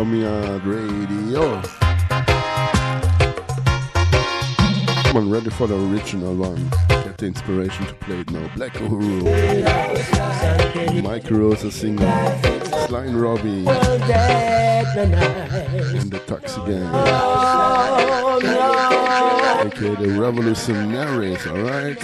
[0.00, 0.10] Up uh,
[0.54, 1.60] out radio.
[5.02, 6.70] Come on, ready for the original one.
[6.88, 8.48] Get the inspiration to play it now.
[8.56, 9.24] Black Uhuru.
[11.02, 11.98] Michael Rose singing.
[11.98, 13.66] Sly Robbie.
[15.98, 16.60] And the Taxi.
[19.66, 21.98] Okay, the Revolutionaries, alright?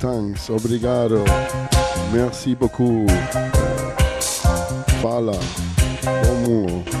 [0.00, 0.48] Thanks.
[0.50, 1.22] Obrigado.
[2.12, 3.06] Merci beaucoup.
[5.00, 5.38] Fala.
[6.24, 6.99] Como.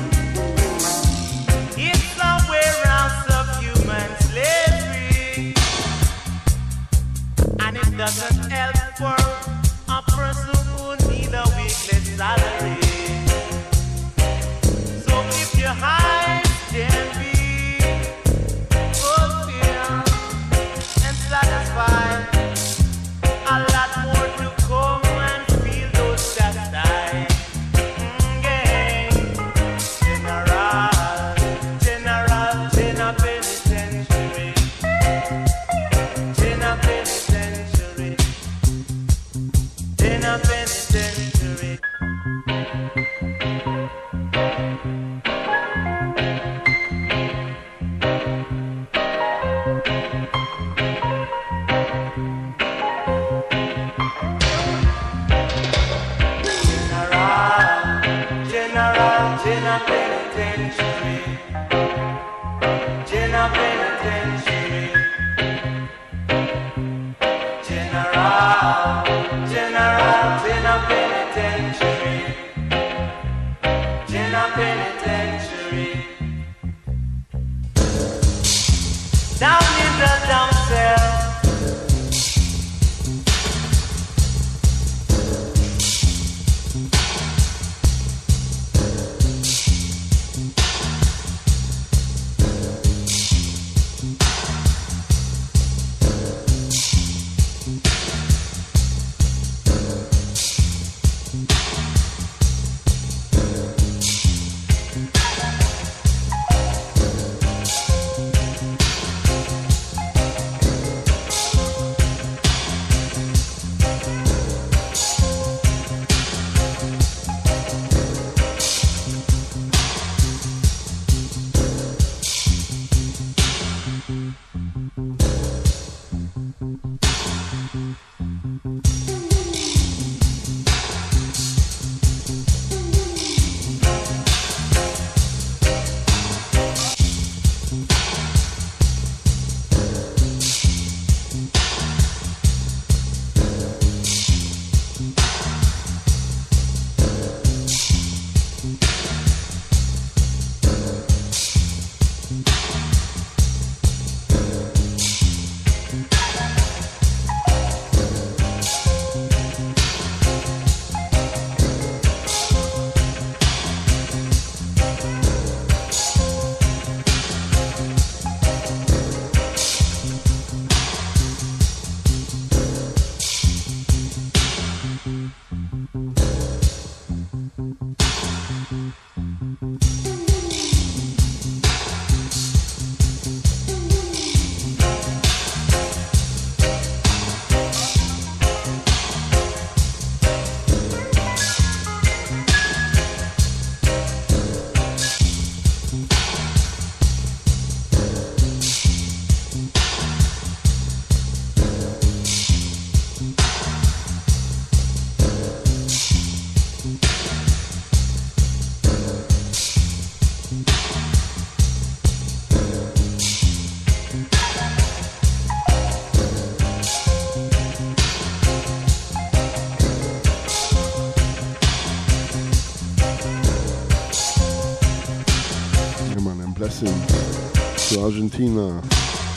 [228.10, 228.82] Argentina,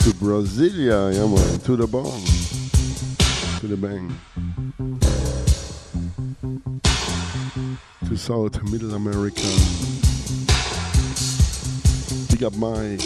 [0.00, 2.24] to Brasilia, yeah man, to the bong,
[3.60, 4.12] to the bang,
[8.08, 9.46] to South Middle America.
[12.32, 12.98] Big up my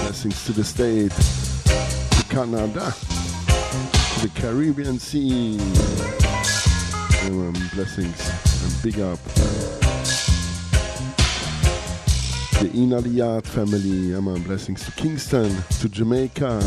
[0.00, 2.94] blessings to the state, to Canada,
[4.14, 5.56] to the Caribbean Sea.
[7.22, 8.30] Yeah man, blessings
[8.64, 9.18] and big up
[12.60, 14.12] the Inaliyat family.
[14.12, 14.42] Yeah, man.
[14.42, 16.62] Blessings to Kingston, to Jamaica,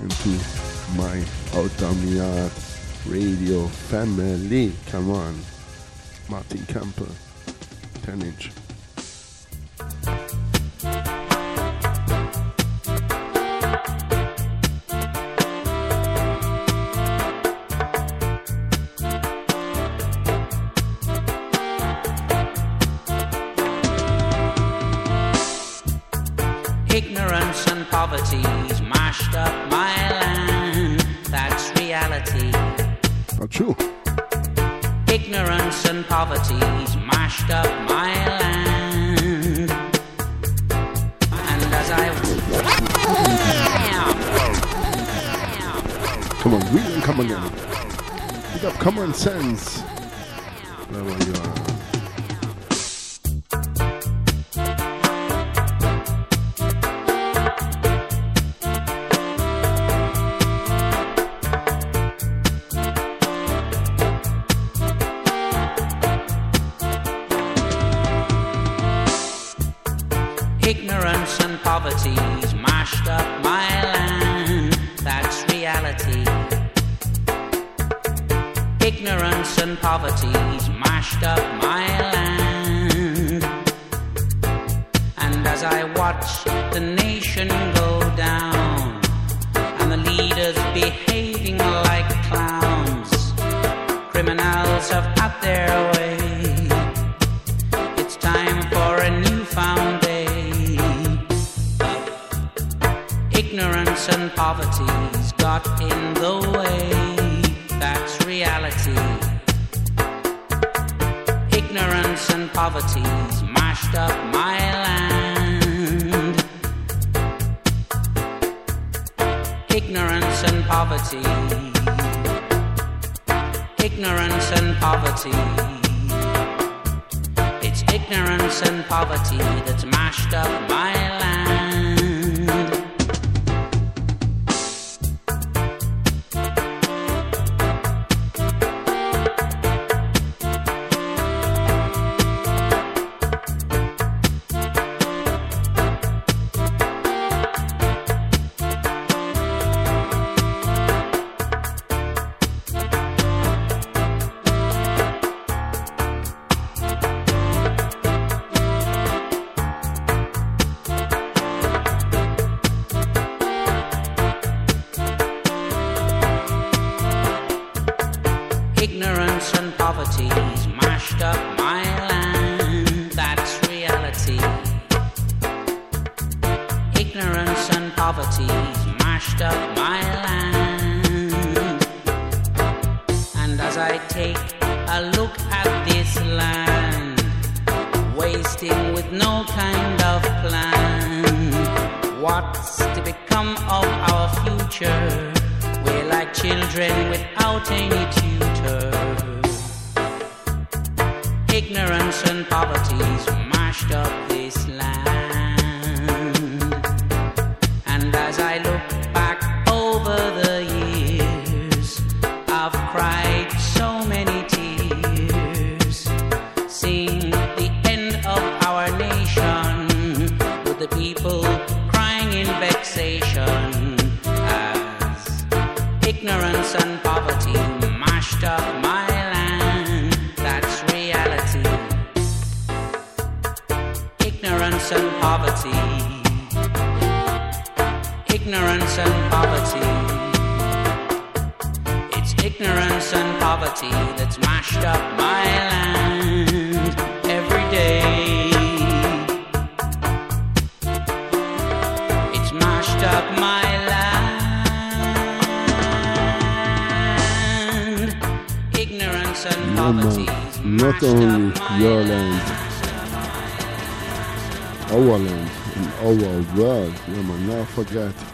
[0.00, 0.28] and to
[0.96, 1.22] my
[1.52, 2.52] Outta Mi Yard
[3.06, 4.72] radio family.
[4.86, 5.38] Come on,
[6.30, 7.08] Martin Campbell,
[8.04, 8.63] 10 inch.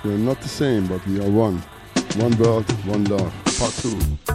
[0.03, 1.59] We're not the same, but we are one.
[2.17, 3.33] One world, one love.
[3.59, 4.30] Part two.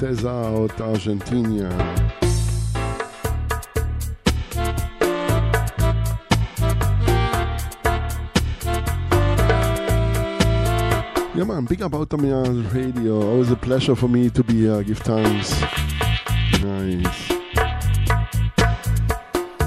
[0.00, 1.68] Cesar out Argentina.
[11.34, 13.20] Yeah man, big up Outta Mi Yard's Radio.
[13.20, 14.82] Always a pleasure for me to be here.
[14.82, 15.60] Give thanks.
[16.62, 17.28] Nice.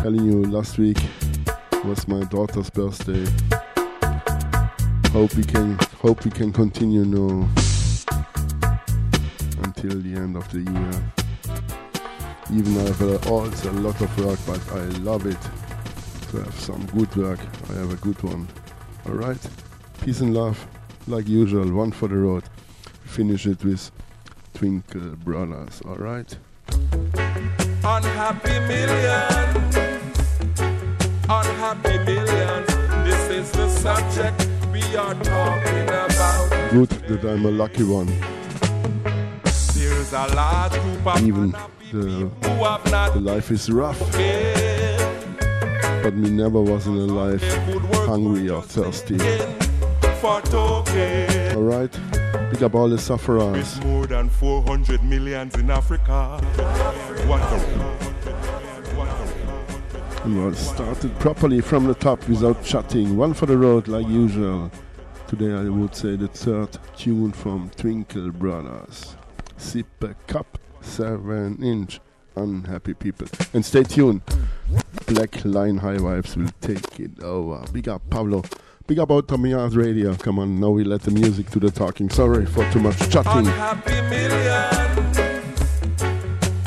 [0.02, 0.98] Telling you last week
[1.84, 3.24] was my daughter's birthday.
[5.12, 7.48] Hope we can hope we can continue now
[9.84, 11.04] until the end of the year.
[12.54, 15.42] Even I have a, oh, also a lot of work, but I love it
[16.30, 17.40] to have some good work.
[17.70, 18.48] I have a good one.
[19.08, 19.40] Alright?
[20.02, 20.66] Peace and love,
[21.08, 22.44] like usual, one for the road.
[23.04, 23.92] Finish it with
[24.54, 26.38] Twinkle Brothers, alright?
[27.84, 29.76] Unhappy millions,
[31.30, 32.68] unhappy millions.
[33.04, 36.72] This is the subject we are talking about.
[36.72, 38.33] Good that I'm a lucky one.
[40.14, 44.00] Even the, people who have not the life is rough,
[46.04, 49.16] but me never was in a life They could work hungry or thirsty.
[51.56, 52.00] Alright?
[52.52, 53.84] Big up all the sufferers.
[53.84, 56.38] more than 400 millions in Africa.
[57.26, 57.60] What a
[58.96, 63.18] what a- We all started properly from the top without chatting.
[63.18, 64.70] One for the road like usual.
[65.28, 69.16] Today I would say the third tune from Twinkle Brothers.
[69.66, 72.00] A cup, 7 inch.
[72.36, 73.28] Unhappy people.
[73.54, 74.22] And stay tuned.
[75.08, 77.64] Black Line High Vibes will take it over.
[77.72, 78.44] Big up Pablo.
[78.86, 80.16] Big up Outta Mi Yard's radio.
[80.16, 82.10] Come on, now we let the music do the talking.
[82.10, 83.48] Sorry for too much chatting.
[83.48, 85.20] Unhappy millions,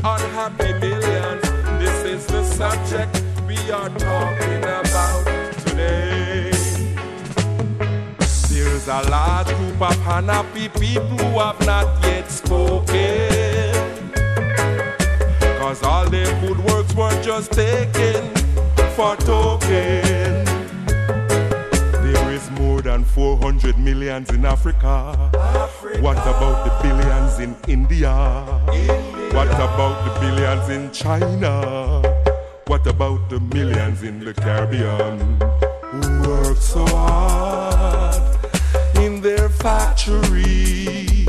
[0.03, 1.43] unhappy millions.
[1.79, 4.96] This is the subject we are talking about
[8.87, 13.73] There's a large group of unhappy people who have not yet spoken.
[15.59, 18.33] Cause all their good works were just taken
[18.95, 20.45] for token.
[22.05, 25.33] There is more than 400 millions in Africa.
[25.99, 28.15] What about the billions in India?
[29.33, 32.03] What about the billions in China?
[32.69, 35.41] What about the millions in the Caribbean
[35.81, 37.76] who work so hard
[39.59, 41.27] factories,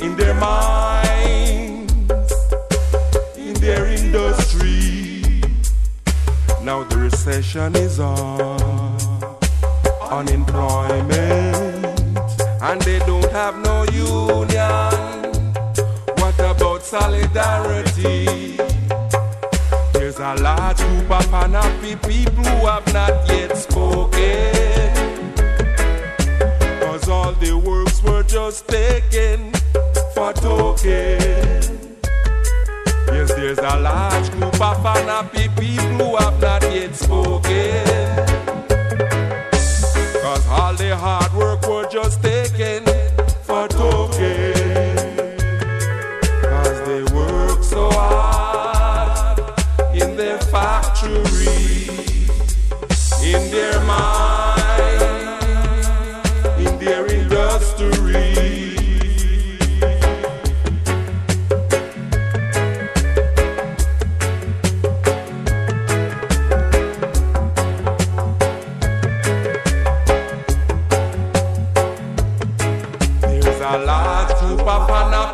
[0.00, 1.92] in their mines,
[3.36, 5.42] in their industry?
[6.62, 8.60] Now the recession is on
[10.10, 11.12] unemployment
[12.62, 15.32] and they don't have no union.
[16.18, 18.56] What about solidarity?
[19.92, 25.01] There's a large group of unhappy people who have not yet spoken.
[26.92, 29.50] Cause all the works were just taken
[30.14, 31.88] for token.
[33.08, 37.86] Yes, there's a large group of unhappy people who have not yet spoken.
[40.20, 42.91] Cause all their hard work were just taken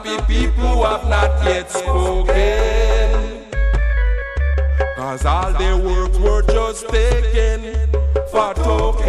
[0.09, 3.45] unhappy people have not yet spoken.
[4.97, 7.75] Cause all their works were just taken
[8.31, 9.05] for token.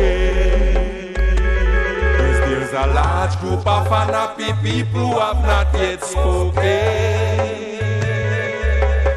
[2.18, 6.60] Yes, there's a large group of unhappy people who have not yet spoken.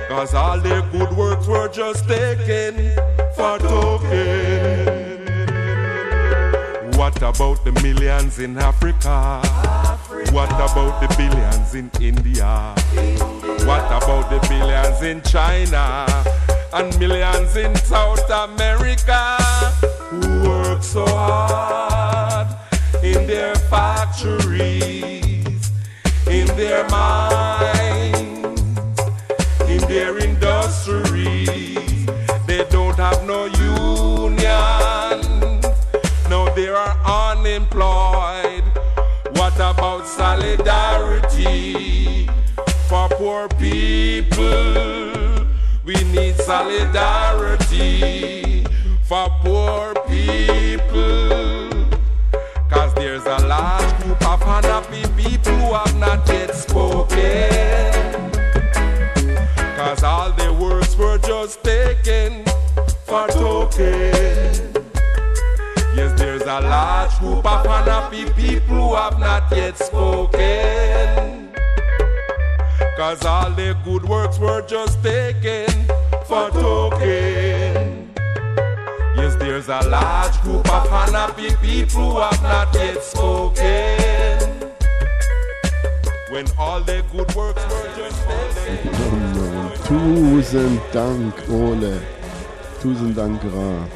[0.08, 2.94] Cause all their good works were just taken
[3.34, 4.92] for token.
[6.96, 9.71] What about the millions in Africa?
[10.32, 12.74] What about the billions in India?
[13.66, 16.06] What about the billions in China?
[16.72, 19.36] And millions in South America
[20.08, 22.48] who work so hard
[23.04, 25.70] in their factories,
[26.26, 28.58] in their mines,
[29.68, 32.06] in their industries.
[32.46, 33.61] They don't have no union.
[43.32, 45.46] Poor people?
[45.84, 47.64] We need solidarity
[49.08, 51.70] for poor people.
[52.68, 57.50] Cause there's a large group of unhappy people who have not yet spoken.
[59.78, 62.44] Cause all their words were just taken
[63.06, 64.52] for token.
[65.96, 71.31] Yes, there's a large group of unhappy people who have not yet spoken.
[72.96, 75.66] Cause all their good works were just taken
[76.26, 78.10] for token.
[79.16, 84.38] Yes, there's a large group of unhappy people who have not yet spoken.
[86.30, 88.92] When all their good works were just taken.
[89.84, 91.98] Tausend Dank, Ole.
[92.80, 93.86] Tausend Dank, Ra.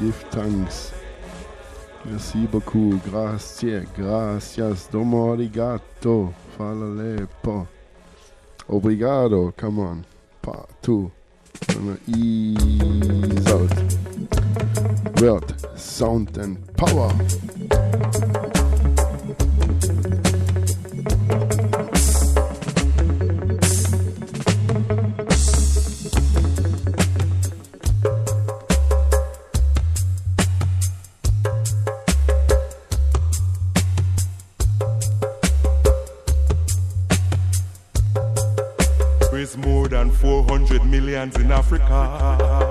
[0.00, 0.92] Give thanks.
[2.04, 3.02] Merci beaucoup.
[3.04, 3.86] Grazie.
[3.94, 4.88] Gracias.
[4.90, 6.32] Domo arigato.
[6.56, 7.75] Fala lepo.
[8.68, 9.52] Obrigado.
[9.56, 10.04] Come on.
[10.42, 11.10] Pa, tu.
[11.68, 13.70] Gonna ease out.
[15.20, 17.10] Word, sound and power.
[41.16, 42.65] Millions in Africa.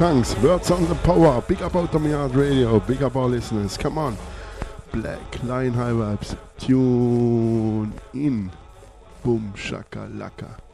[0.00, 0.34] Thanks.
[0.38, 1.42] Words on the power.
[1.46, 2.80] Big up out of yard radio.
[2.80, 3.76] Big up our listeners.
[3.76, 4.16] Come on.
[4.92, 6.38] Black Lion High Vibes.
[6.56, 8.50] Tune in.
[9.22, 10.69] Boom shaka laka.